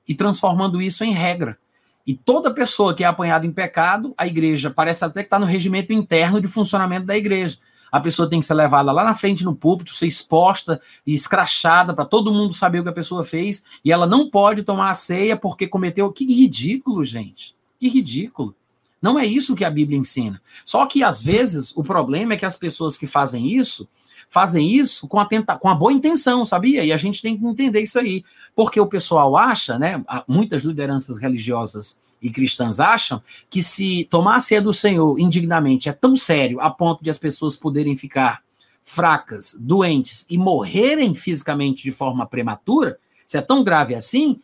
[0.07, 1.59] e transformando isso em regra.
[2.07, 5.47] E toda pessoa que é apanhada em pecado, a igreja parece até que está no
[5.47, 7.59] regimento interno de funcionamento da igreja.
[7.93, 11.93] A pessoa tem que ser levada lá na frente no púlpito, ser exposta e escrachada
[11.93, 14.95] para todo mundo saber o que a pessoa fez, e ela não pode tomar a
[14.95, 16.13] ceia porque cometeu.
[16.13, 17.55] Que ridículo, gente.
[17.79, 18.55] Que ridículo.
[19.03, 20.41] Não é isso que a Bíblia ensina.
[20.65, 23.89] Só que às vezes o problema é que as pessoas que fazem isso
[24.31, 26.85] fazem isso com a, tenta, com a boa intenção, sabia?
[26.85, 28.25] E a gente tem que entender isso aí.
[28.55, 30.03] Porque o pessoal acha, né?
[30.27, 35.93] Muitas lideranças religiosas e cristãs acham que se tomar a ceia do Senhor indignamente é
[35.93, 38.43] tão sério a ponto de as pessoas poderem ficar
[38.85, 44.41] fracas, doentes e morrerem fisicamente de forma prematura, se é tão grave assim,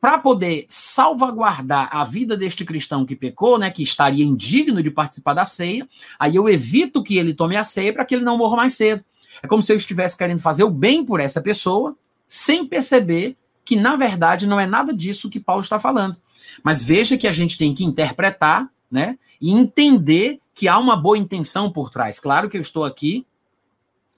[0.00, 5.34] para poder salvaguardar a vida deste cristão que pecou, né, que estaria indigno de participar
[5.34, 5.86] da ceia,
[6.18, 9.04] aí eu evito que ele tome a ceia para que ele não morra mais cedo.
[9.42, 11.96] É como se eu estivesse querendo fazer o bem por essa pessoa,
[12.28, 16.18] sem perceber que, na verdade, não é nada disso que Paulo está falando.
[16.62, 19.18] Mas veja que a gente tem que interpretar, né?
[19.40, 22.18] E entender que há uma boa intenção por trás.
[22.18, 23.26] Claro que eu estou aqui,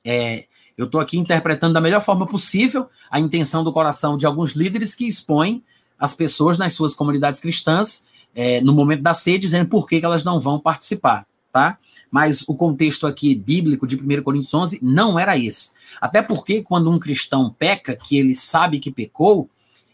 [0.04, 0.46] é,
[0.76, 4.94] eu estou aqui interpretando da melhor forma possível a intenção do coração de alguns líderes
[4.94, 5.62] que expõem
[5.98, 10.24] as pessoas nas suas comunidades cristãs é, no momento da ceia, dizendo por que elas
[10.24, 11.78] não vão participar, tá?
[12.12, 15.70] mas o contexto aqui bíblico de 1 Coríntios 11 não era esse.
[15.98, 19.48] Até porque quando um cristão peca, que ele sabe que pecou,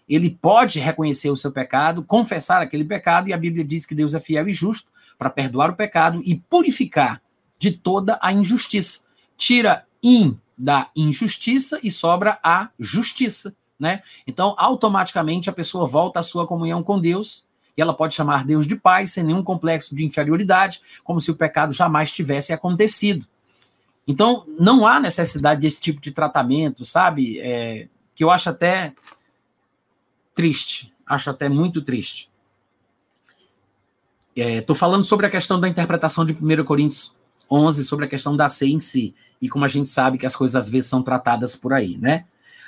[0.09, 4.15] ele pode reconhecer o seu pecado, confessar aquele pecado, e a Bíblia diz que Deus
[4.15, 7.23] é fiel e justo para perdoar o pecado e purificar
[7.57, 9.01] de toda a injustiça.
[9.37, 14.03] Tira in da injustiça e sobra a justiça, né?
[14.27, 17.47] Então, automaticamente a pessoa volta à sua comunhão com Deus
[17.79, 21.37] e ela pode chamar Deus de Pai sem nenhum complexo de inferioridade, como se o
[21.37, 23.25] pecado jamais tivesse acontecido.
[24.05, 27.39] Então, não há necessidade desse tipo de tratamento, sabe?
[27.39, 27.87] É,
[28.17, 28.95] que eu acho até
[30.35, 32.29] triste, acho até muito triste.
[34.35, 37.17] Estou é, falando sobre a questão da interpretação de 1 Coríntios
[37.49, 40.35] 11, sobre a questão da ceia em si, e como a gente sabe que as
[40.35, 42.25] coisas às vezes são tratadas por aí, né?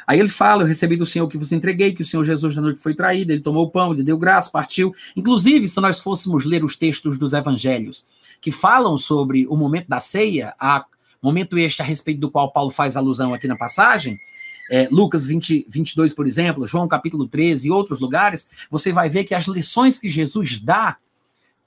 [0.07, 2.63] Aí ele fala: Eu recebi do Senhor que vos entreguei, que o Senhor Jesus na
[2.63, 4.95] noite foi traído, ele tomou o pão, ele deu graça, partiu.
[5.17, 8.05] Inclusive, se nós fôssemos ler os textos dos evangelhos
[8.41, 10.85] que falam sobre o momento da ceia, a,
[11.23, 14.17] momento este a respeito do qual Paulo faz alusão aqui na passagem,
[14.71, 19.25] é, Lucas 20, 22, por exemplo, João capítulo 13 e outros lugares, você vai ver
[19.25, 20.97] que as lições que Jesus dá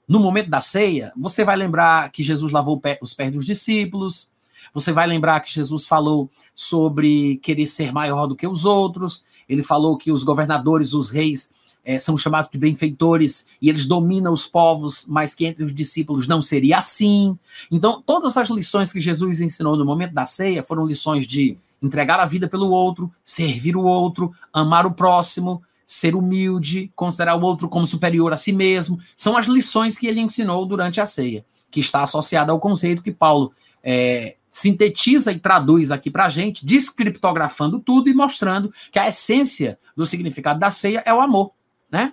[0.08, 4.28] no momento da ceia, você vai lembrar que Jesus lavou os pés dos discípulos,
[4.72, 9.24] você vai lembrar que Jesus falou sobre querer ser maior do que os outros.
[9.48, 11.52] Ele falou que os governadores, os reis,
[11.84, 16.26] é, são chamados de benfeitores e eles dominam os povos, mas que entre os discípulos
[16.26, 17.38] não seria assim.
[17.70, 22.18] Então, todas as lições que Jesus ensinou no momento da ceia foram lições de entregar
[22.18, 27.68] a vida pelo outro, servir o outro, amar o próximo, ser humilde, considerar o outro
[27.68, 28.98] como superior a si mesmo.
[29.14, 33.12] São as lições que ele ensinou durante a ceia, que está associada ao conceito que
[33.12, 39.08] Paulo é, sintetiza e traduz aqui para a gente, descriptografando tudo e mostrando que a
[39.08, 41.50] essência do significado da ceia é o amor,
[41.90, 42.12] né?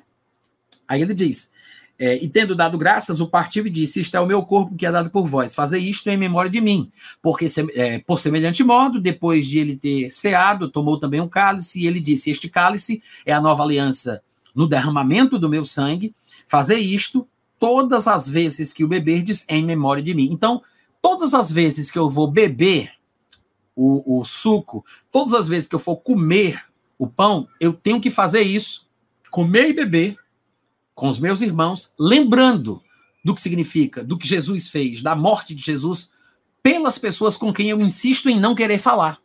[0.88, 1.52] Aí ele diz,
[2.00, 4.88] é, e tendo dado graças, o partiu e disse, isto é o meu corpo que
[4.88, 9.00] é dado por vós, fazer isto em memória de mim, porque é, por semelhante modo,
[9.00, 13.32] depois de ele ter ceado, tomou também um cálice, e ele disse, este cálice é
[13.32, 14.24] a nova aliança
[14.56, 16.16] no derramamento do meu sangue,
[16.48, 17.28] fazer isto
[17.60, 20.30] todas as vezes que o beberdes em memória de mim.
[20.32, 20.64] Então,
[21.02, 22.92] todas as vezes que eu vou beber
[23.76, 26.64] o, o suco, todas as vezes que eu for comer
[26.98, 28.88] o pão, eu tenho que fazer isso,
[29.32, 30.18] comer e beber
[30.94, 32.82] com os meus irmãos, lembrando
[33.24, 36.12] do que significa, do que Jesus fez, da morte de Jesus
[36.62, 39.20] pelas pessoas com quem eu insisto em não querer falar.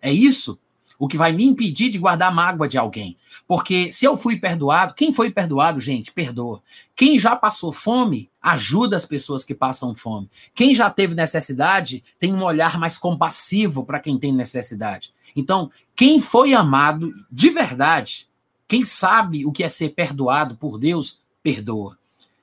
[0.00, 0.58] É isso
[0.98, 3.16] o que vai me impedir de guardar mágoa de alguém.
[3.46, 6.62] Porque se eu fui perdoado, quem foi perdoado, gente, perdoa.
[6.94, 10.30] Quem já passou fome, ajuda as pessoas que passam fome.
[10.54, 15.12] Quem já teve necessidade, tem um olhar mais compassivo para quem tem necessidade.
[15.34, 18.26] Então, quem foi amado de verdade,
[18.66, 21.98] quem sabe o que é ser perdoado por Deus, perdoa.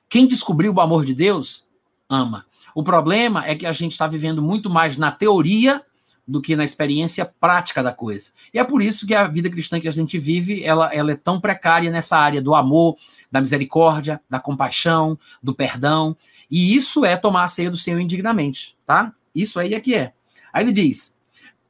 [0.08, 1.66] Quem descobriu o amor de Deus,
[2.08, 2.46] ama.
[2.74, 5.82] O problema é que a gente está vivendo muito mais na teoria
[6.26, 8.30] do que na experiência prática da coisa.
[8.52, 11.16] E é por isso que a vida cristã que a gente vive, ela, ela é
[11.16, 12.96] tão precária nessa área do amor,
[13.30, 16.16] da misericórdia, da compaixão, do perdão.
[16.50, 19.12] E isso é tomar a ceia do Senhor indignamente, tá?
[19.34, 20.12] Isso aí é que é.
[20.52, 21.14] Aí ele diz,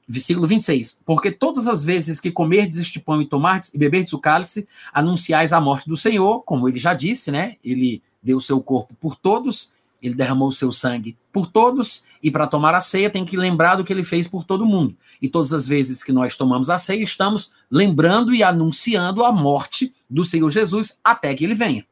[0.07, 4.19] versículo 26, porque todas as vezes que comerdes este pão e tomardes e beberdes o
[4.19, 7.57] cálice, anunciais a morte do Senhor, como ele já disse, né?
[7.65, 9.73] Ele deu o seu corpo por todos,
[10.07, 13.77] ele derramou o seu sangue por todos, e para tomar a ceia tem que lembrar
[13.77, 14.97] do que ele fez por todo mundo.
[15.21, 19.95] E todas as vezes que nós tomamos a ceia, estamos lembrando e anunciando a morte
[20.09, 21.87] do Senhor Jesus até que ele venha.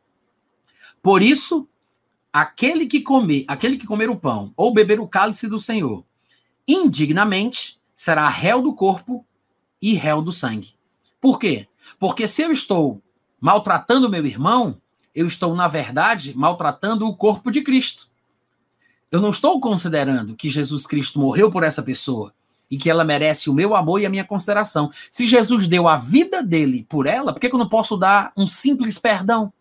[1.03, 1.67] Por isso,
[2.33, 6.05] aquele que comer, aquele que comer o pão ou beber o cálice do Senhor
[6.69, 9.27] indignamente será réu do corpo
[9.81, 10.75] e réu do sangue.
[11.21, 11.67] Por quê?
[11.99, 13.03] Porque se eu estou
[13.41, 14.81] maltratando meu irmão,
[15.15, 18.09] eu estou, na verdade, maltratando o corpo de Cristo.
[19.11, 22.33] Eu não estou considerando que Jesus Cristo morreu por essa pessoa
[22.71, 24.91] e que ela merece o meu amor e a minha consideração.
[25.11, 28.47] Se Jesus deu a vida dele por ela, por que eu não posso dar um
[28.47, 29.53] simples perdão?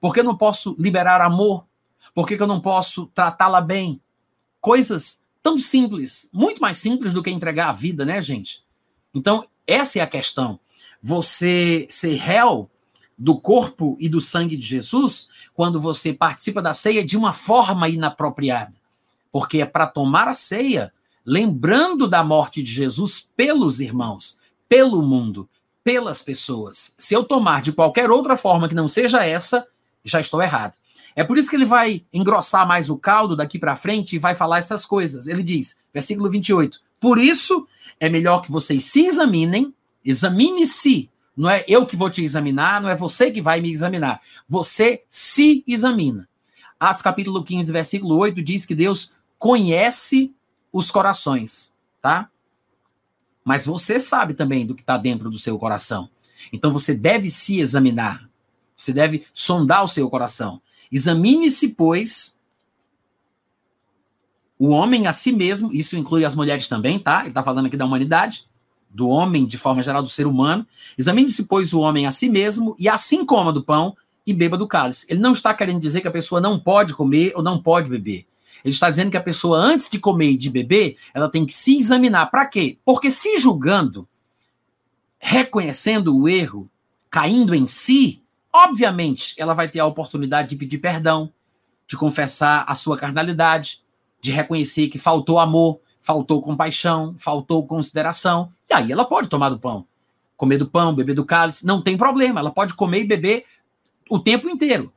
[0.00, 1.66] Por que eu não posso liberar amor?
[2.14, 4.00] Por que eu não posso tratá-la bem?
[4.60, 8.62] Coisas tão simples, muito mais simples do que entregar a vida, né, gente?
[9.14, 10.58] Então, essa é a questão.
[11.02, 12.70] Você ser réu
[13.18, 17.88] do corpo e do sangue de Jesus quando você participa da ceia de uma forma
[17.88, 18.74] inapropriada.
[19.32, 20.92] Porque é para tomar a ceia,
[21.26, 25.48] lembrando da morte de Jesus pelos irmãos, pelo mundo,
[25.82, 26.94] pelas pessoas.
[26.96, 29.66] Se eu tomar de qualquer outra forma que não seja essa,
[30.04, 30.76] já estou errado.
[31.16, 34.36] É por isso que ele vai engrossar mais o caldo daqui para frente e vai
[34.36, 35.26] falar essas coisas.
[35.26, 37.66] Ele diz, versículo 28, por isso
[37.98, 41.10] é melhor que vocês se examinem, examine-se.
[41.38, 44.20] Não é eu que vou te examinar, não é você que vai me examinar.
[44.48, 46.28] Você se examina.
[46.80, 50.34] Atos capítulo 15, versículo 8 diz que Deus conhece
[50.72, 51.72] os corações,
[52.02, 52.28] tá?
[53.44, 56.10] Mas você sabe também do que está dentro do seu coração.
[56.52, 58.28] Então você deve se examinar.
[58.76, 60.60] Você deve sondar o seu coração.
[60.90, 62.36] Examine-se, pois,
[64.58, 67.20] o homem a si mesmo, isso inclui as mulheres também, tá?
[67.20, 68.47] Ele está falando aqui da humanidade,
[68.90, 70.66] do homem, de forma geral, do ser humano.
[70.96, 73.96] Examine-se, pois, o homem a si mesmo, e assim coma do pão
[74.26, 75.06] e beba do cálice.
[75.08, 78.26] Ele não está querendo dizer que a pessoa não pode comer ou não pode beber.
[78.64, 81.54] Ele está dizendo que a pessoa, antes de comer e de beber, ela tem que
[81.54, 82.26] se examinar.
[82.26, 82.78] Para quê?
[82.84, 84.08] Porque se julgando,
[85.18, 86.68] reconhecendo o erro,
[87.10, 88.22] caindo em si,
[88.52, 91.32] Obviamente, ela vai ter a oportunidade de pedir perdão,
[91.86, 93.82] de confessar a sua carnalidade,
[94.20, 98.50] de reconhecer que faltou amor, faltou compaixão, faltou consideração.
[98.70, 99.86] E aí ela pode tomar do pão,
[100.38, 102.40] comer do pão, beber do cálice, não tem problema.
[102.40, 103.44] Ela pode comer e beber
[104.08, 104.90] o tempo inteiro.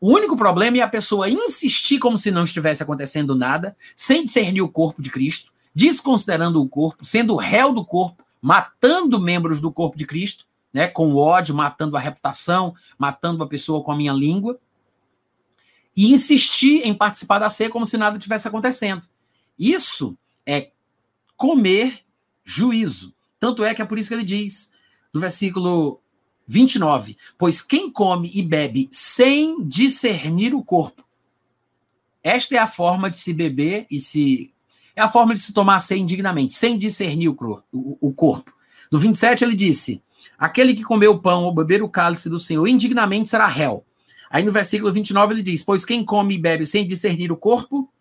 [0.00, 4.62] O único problema é a pessoa insistir como se não estivesse acontecendo nada, sem discernir
[4.62, 9.98] o corpo de Cristo, desconsiderando o corpo, sendo réu do corpo, matando membros do corpo
[9.98, 14.60] de Cristo, né, com ódio, matando a reputação, matando a pessoa com a minha língua,
[15.96, 19.08] e insistir em participar da ceia como se nada tivesse acontecendo.
[19.58, 20.16] Isso
[20.46, 20.70] é
[21.36, 22.00] comer
[22.44, 23.14] juízo.
[23.38, 24.70] Tanto é que é por isso que ele diz,
[25.12, 26.00] no versículo
[26.46, 31.04] 29, pois quem come e bebe sem discernir o corpo,
[32.22, 34.52] esta é a forma de se beber e se.
[34.94, 38.54] É a forma de se tomar ceia indignamente, sem discernir o, o, o corpo.
[38.90, 40.02] No 27, ele disse:
[40.38, 43.84] Aquele que comer o pão ou beber o cálice do Senhor indignamente será réu.
[44.30, 47.91] Aí no versículo 29 ele diz: Pois quem come e bebe sem discernir o corpo,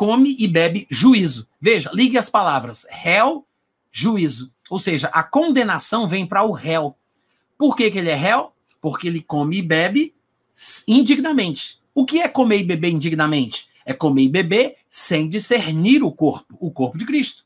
[0.00, 1.46] come e bebe juízo.
[1.60, 3.46] Veja, ligue as palavras: réu,
[3.92, 4.50] juízo.
[4.70, 6.96] Ou seja, a condenação vem para o réu.
[7.58, 8.50] Por que, que ele é réu?
[8.80, 10.14] Porque ele come e bebe
[10.88, 11.78] indignamente.
[11.94, 13.68] O que é comer e beber indignamente?
[13.84, 17.44] É comer e beber sem discernir o corpo, o corpo de Cristo.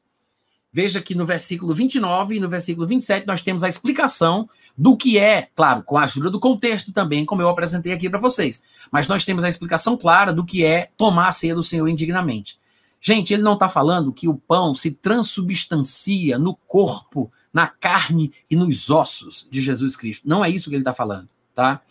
[0.74, 5.16] Veja que no versículo 29 e no versículo 27 nós temos a explicação do que
[5.16, 8.60] é, claro, com a ajuda do contexto também, como eu apresentei aqui para vocês.
[8.90, 12.58] Mas nós temos a explicação clara do que é tomar a ceia do Senhor indignamente.
[13.00, 18.56] Gente, ele não está falando que o pão se transubstancia no corpo, na carne e
[18.56, 20.28] nos ossos de Jesus Cristo.
[20.28, 21.82] Não é isso que ele está falando, tá?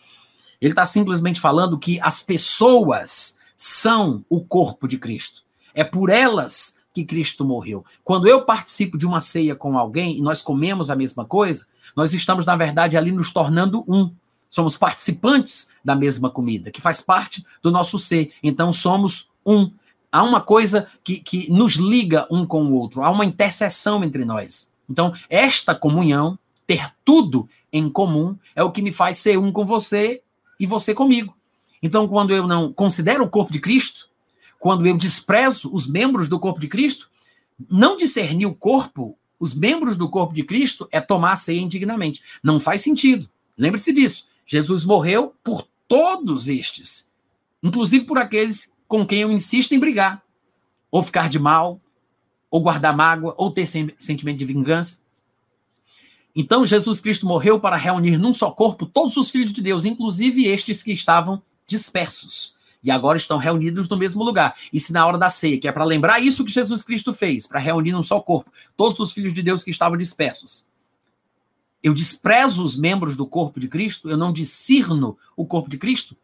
[0.60, 5.42] Ele está simplesmente falando que as pessoas são o corpo de Cristo.
[5.72, 7.84] É por elas que Cristo morreu.
[8.04, 11.66] Quando eu participo de uma ceia com alguém e nós comemos a mesma coisa,
[11.96, 14.10] nós estamos, na verdade, ali nos tornando um.
[14.48, 18.32] Somos participantes da mesma comida, que faz parte do nosso ser.
[18.40, 19.72] Então, somos um.
[20.12, 24.24] Há uma coisa que, que nos liga um com o outro, há uma interseção entre
[24.24, 24.72] nós.
[24.88, 29.64] Então, esta comunhão, ter tudo em comum, é o que me faz ser um com
[29.64, 30.22] você
[30.60, 31.36] e você comigo.
[31.82, 34.08] Então, quando eu não considero o corpo de Cristo,
[34.64, 37.10] quando eu desprezo os membros do corpo de Cristo,
[37.70, 42.22] não discernir o corpo, os membros do corpo de Cristo, é tomar a ceia indignamente.
[42.42, 43.28] Não faz sentido.
[43.58, 44.26] Lembre-se disso.
[44.46, 47.06] Jesus morreu por todos estes,
[47.62, 50.22] inclusive por aqueles com quem eu insisto em brigar,
[50.90, 51.78] ou ficar de mal,
[52.50, 54.98] ou guardar mágoa, ou ter sentimento de vingança.
[56.34, 60.46] Então, Jesus Cristo morreu para reunir num só corpo todos os filhos de Deus, inclusive
[60.46, 62.56] estes que estavam dispersos.
[62.84, 64.54] E agora estão reunidos no mesmo lugar.
[64.70, 67.46] E se na hora da ceia, que é para lembrar isso que Jesus Cristo fez,
[67.46, 70.66] para reunir num só corpo todos os filhos de Deus que estavam dispersos,
[71.82, 76.14] eu desprezo os membros do corpo de Cristo, eu não discerno o corpo de Cristo,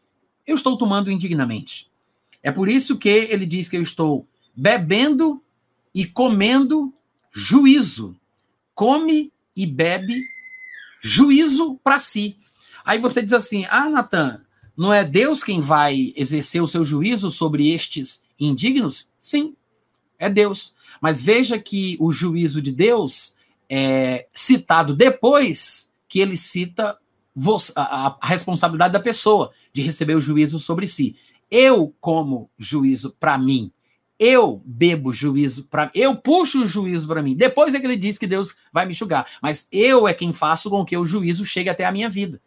[0.46, 1.90] eu estou tomando indignamente.
[2.42, 5.42] É por isso que ele diz que eu estou bebendo
[5.94, 6.92] e comendo
[7.30, 8.16] juízo.
[8.74, 10.22] Come e bebe
[11.02, 12.36] juízo para si.
[12.84, 14.42] Aí você diz assim: ah, Natan,
[14.77, 19.11] não é Deus quem vai exercer o seu juízo sobre estes indignos?
[19.21, 19.55] Sim,
[20.18, 20.75] é Deus.
[21.01, 23.37] Mas veja que o juízo de Deus
[23.68, 26.99] é citado depois que ele cita
[27.77, 31.16] a, responsabilidade da pessoa de receber o juízo sobre si.
[31.51, 33.73] Eu como juízo para mim.
[34.18, 37.35] Eu bebo juízo para eu puxo o juízo para mim.
[37.35, 40.68] Depois é que ele diz que Deus vai me julgar, mas eu é quem faço
[40.68, 42.41] com que o juízo chegue até a minha vida.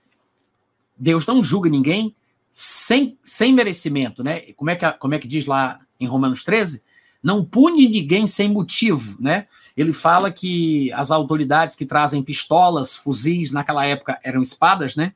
[1.04, 2.16] Deus não julga ninguém
[2.54, 4.54] sem, sem merecimento, né?
[4.54, 6.82] Como é que como é que diz lá em Romanos 13?
[7.22, 9.48] Não pune ninguém sem motivo, né?
[9.76, 15.14] Ele fala que as autoridades que trazem pistolas, fuzis, naquela época eram espadas, né?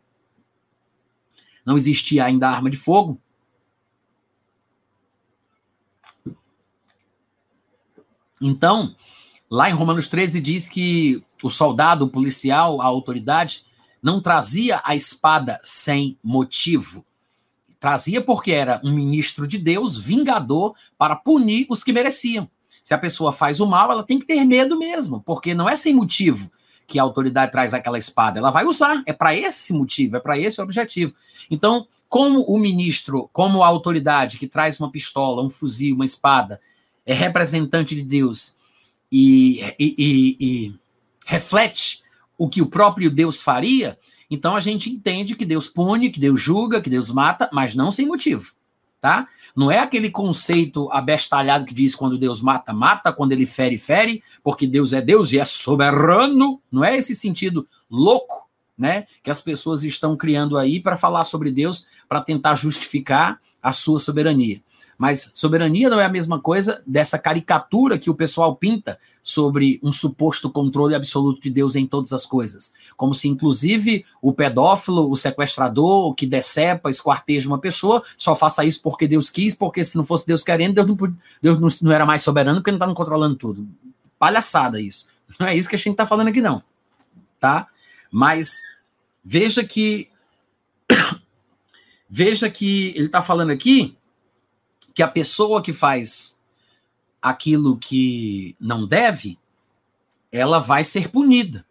[1.65, 3.21] Não existia ainda arma de fogo.
[8.41, 8.93] Então,
[9.49, 13.66] lá em Romanos 13 diz que o soldado, o policial, a autoridade,
[14.01, 17.05] não trazia a espada sem motivo.
[17.79, 22.49] Trazia porque era um ministro de Deus, vingador, para punir os que mereciam.
[22.83, 25.75] Se a pessoa faz o mal, ela tem que ter medo mesmo, porque não é
[25.75, 26.49] sem motivo
[26.87, 28.39] que a autoridade traz aquela espada.
[28.39, 31.13] Ela vai usar, é para esse motivo, é para esse objetivo.
[31.51, 36.61] Então, como o ministro, como a autoridade que traz uma pistola, um fuzil, uma espada,
[37.05, 38.57] é representante de Deus
[39.11, 40.75] e, e, e, e
[41.25, 42.01] reflete
[42.37, 43.97] o que o próprio Deus faria,
[44.29, 47.91] então a gente entende que Deus pune, que Deus julga, que Deus mata, mas não
[47.91, 48.53] sem motivo
[49.01, 49.27] tá?
[49.55, 54.23] Não é aquele conceito abestalhado que diz quando Deus mata, mata, quando ele fere, fere,
[54.43, 56.61] porque Deus é Deus e é soberano.
[56.71, 59.05] Não é esse sentido louco, né?
[59.23, 63.99] Que as pessoas estão criando aí para falar sobre Deus, para tentar justificar a sua
[63.99, 64.61] soberania.
[64.97, 69.91] Mas soberania não é a mesma coisa dessa caricatura que o pessoal pinta sobre um
[69.91, 72.73] suposto controle absoluto de Deus em todas as coisas.
[72.95, 78.65] Como se, inclusive, o pedófilo, o sequestrador, o que decepa, esquarteja uma pessoa, só faça
[78.65, 80.97] isso porque Deus quis, porque se não fosse Deus querendo, Deus não,
[81.41, 83.67] Deus não era mais soberano porque não estava controlando tudo.
[84.17, 85.05] Palhaçada isso.
[85.39, 86.63] Não é isso que a gente está falando aqui, não.
[87.39, 87.67] Tá?
[88.09, 88.61] Mas
[89.23, 90.09] veja que.
[92.09, 93.96] veja que ele está falando aqui
[94.97, 96.39] que a pessoa que faz
[97.21, 99.37] aquilo que não deve,
[100.31, 101.63] ela vai ser punida.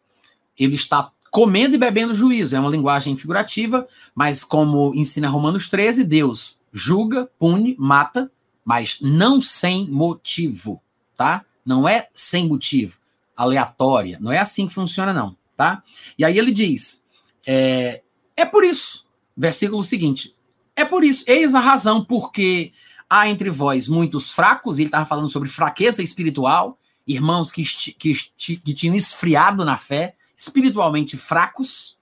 [0.56, 2.54] Ele está comendo e bebendo juízo.
[2.54, 8.30] É uma linguagem figurativa, mas como ensina Romanos 13, Deus julga, pune, mata,
[8.64, 10.80] mas não sem motivo,
[11.16, 11.44] tá?
[11.64, 12.96] Não é sem motivo,
[13.36, 14.18] aleatória.
[14.20, 15.82] Não é assim que funciona, não, tá?
[16.16, 17.04] E aí ele diz:
[17.44, 18.02] é,
[18.36, 19.04] é por isso,
[19.36, 20.32] versículo seguinte,
[20.76, 22.72] é por isso, eis a razão porque
[23.08, 28.74] Há entre vós muitos fracos, ele estava falando sobre fraqueza espiritual, irmãos que, que, que
[28.74, 31.96] tinham esfriado na fé, espiritualmente fracos,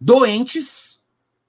[0.00, 1.02] doentes,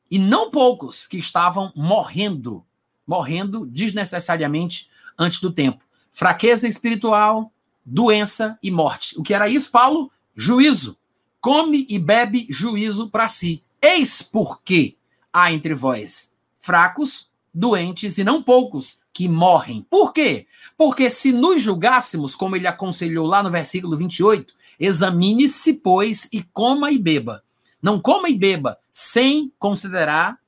[0.09, 2.63] e não poucos que estavam morrendo,
[3.05, 5.83] morrendo desnecessariamente antes do tempo.
[6.11, 7.51] Fraqueza espiritual,
[7.83, 9.17] doença e morte.
[9.17, 10.11] O que era isso, Paulo?
[10.35, 10.97] Juízo.
[11.41, 13.63] Come e bebe juízo para si.
[13.81, 14.95] Eis porque
[15.31, 16.31] há entre vós
[16.61, 19.85] fracos, doentes e não poucos que morrem.
[19.89, 20.47] Por quê?
[20.75, 26.91] Porque se nos julgássemos, como ele aconselhou lá no versículo 28, examine-se, pois, e coma
[26.91, 27.43] e beba.
[27.81, 30.39] Não coma e beba sem considerar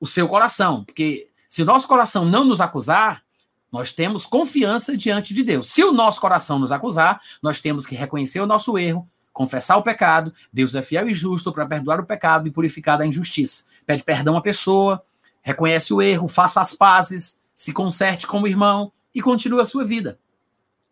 [0.00, 3.22] o seu coração, porque se o nosso coração não nos acusar,
[3.70, 5.68] nós temos confiança diante de Deus.
[5.68, 9.82] Se o nosso coração nos acusar, nós temos que reconhecer o nosso erro, confessar o
[9.82, 10.32] pecado.
[10.52, 13.64] Deus é fiel e justo para perdoar o pecado e purificar da injustiça.
[13.84, 15.04] Pede perdão à pessoa,
[15.48, 20.18] reconhece o erro, faça as pazes, se conserte como irmão e continue a sua vida.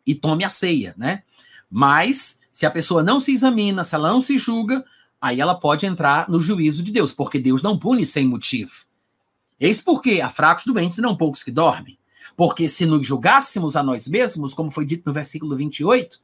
[0.07, 1.25] E tome a ceia, né?
[1.71, 4.83] Mas, se a pessoa não se examina, se ela não se julga,
[5.21, 8.87] aí ela pode entrar no juízo de Deus, porque Deus não pune sem motivo.
[9.61, 11.99] Eis porque há fracos doentes e não poucos que dormem.
[12.35, 16.19] Porque se nos julgássemos a nós mesmos, como foi dito no versículo 28,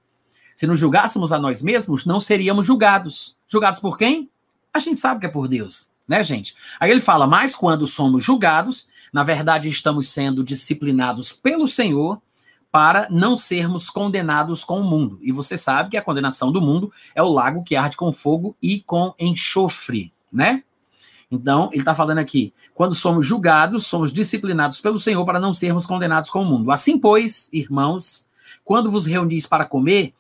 [0.57, 3.37] se nos julgássemos a nós mesmos, não seríamos julgados.
[3.47, 4.31] Julgados por quem?
[4.73, 6.55] A gente sabe que é por Deus, né, gente?
[6.79, 12.21] Aí ele fala, mas quando somos julgados, na verdade estamos sendo disciplinados pelo Senhor
[12.71, 15.19] para não sermos condenados com o mundo.
[15.23, 18.57] E você sabe que a condenação do mundo é o lago que arde com fogo
[18.63, 20.63] e com enxofre, né?
[21.31, 25.87] Então, ele está falando aqui: quando somos julgados, somos disciplinados pelo Senhor para não sermos
[25.87, 26.71] condenados com o mundo.
[26.71, 28.29] Assim, pois, irmãos,
[28.65, 30.15] quando vos reunis para comer,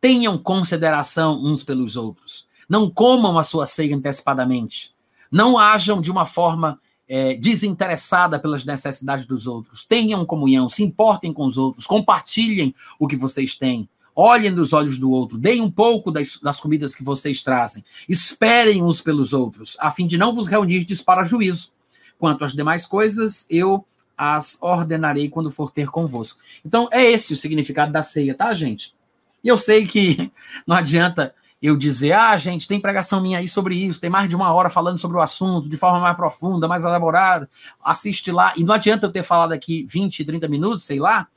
[0.00, 2.46] tenham consideração uns pelos outros.
[2.68, 4.92] Não comam a sua ceia antecipadamente.
[5.32, 6.78] Não ajam de uma forma
[7.08, 9.84] é, desinteressada pelas necessidades dos outros.
[9.84, 13.88] Tenham comunhão, se importem com os outros, compartilhem o que vocês têm.
[14.14, 17.82] Olhem nos olhos do outro, deem um pouco das, das comidas que vocês trazem.
[18.06, 21.72] Esperem uns pelos outros, a fim de não vos reunirdes para juízo.
[22.18, 23.84] Quanto às demais coisas, eu
[24.16, 26.38] as ordenarei quando for ter convosco.
[26.64, 28.94] Então, é esse o significado da ceia, tá, gente?
[29.42, 30.30] E eu sei que
[30.66, 34.34] não adianta eu dizer, ah, gente, tem pregação minha aí sobre isso, tem mais de
[34.34, 37.48] uma hora falando sobre o assunto de forma mais profunda, mais elaborada,
[37.84, 38.52] assiste lá.
[38.56, 41.28] E não adianta eu ter falado aqui 20, 30 minutos, sei lá,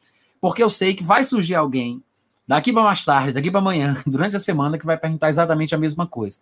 [0.41, 2.03] porque eu sei que vai surgir alguém
[2.47, 5.77] daqui para mais tarde, daqui para amanhã, durante a semana, que vai perguntar exatamente a
[5.77, 6.39] mesma coisa.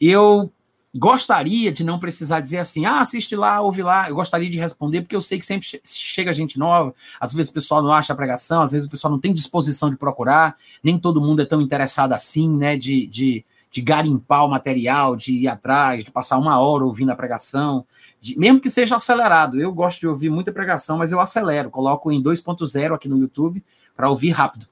[0.00, 0.52] Eu
[0.96, 4.08] gostaria de não precisar dizer assim, ah, assiste lá, ouve lá.
[4.08, 7.54] Eu gostaria de responder, porque eu sei que sempre chega gente nova, às vezes o
[7.54, 10.96] pessoal não acha a pregação, às vezes o pessoal não tem disposição de procurar, nem
[10.96, 15.48] todo mundo é tão interessado assim, né, de, de, de garimpar o material, de ir
[15.48, 17.84] atrás, de passar uma hora ouvindo a pregação,
[18.20, 19.60] de, mesmo que seja acelerado.
[19.60, 23.64] Eu gosto de ouvir muita pregação, mas eu acelero, coloco em 2.0 aqui no YouTube
[23.96, 24.68] para ouvir rápido.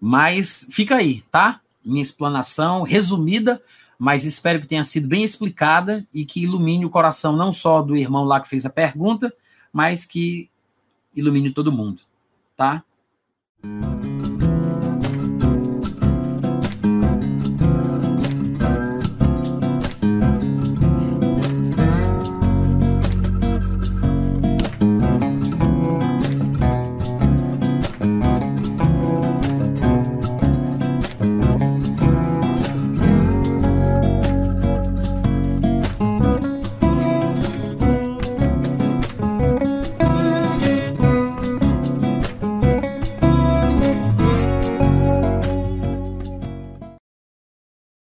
[0.00, 1.60] Mas fica aí, tá?
[1.84, 3.60] Minha explanação resumida
[3.98, 7.96] mas espero que tenha sido bem explicada e que ilumine o coração não só do
[7.96, 9.32] irmão lá que fez a pergunta,
[9.72, 10.50] mas que
[11.14, 12.02] ilumine todo mundo,
[12.56, 12.84] tá?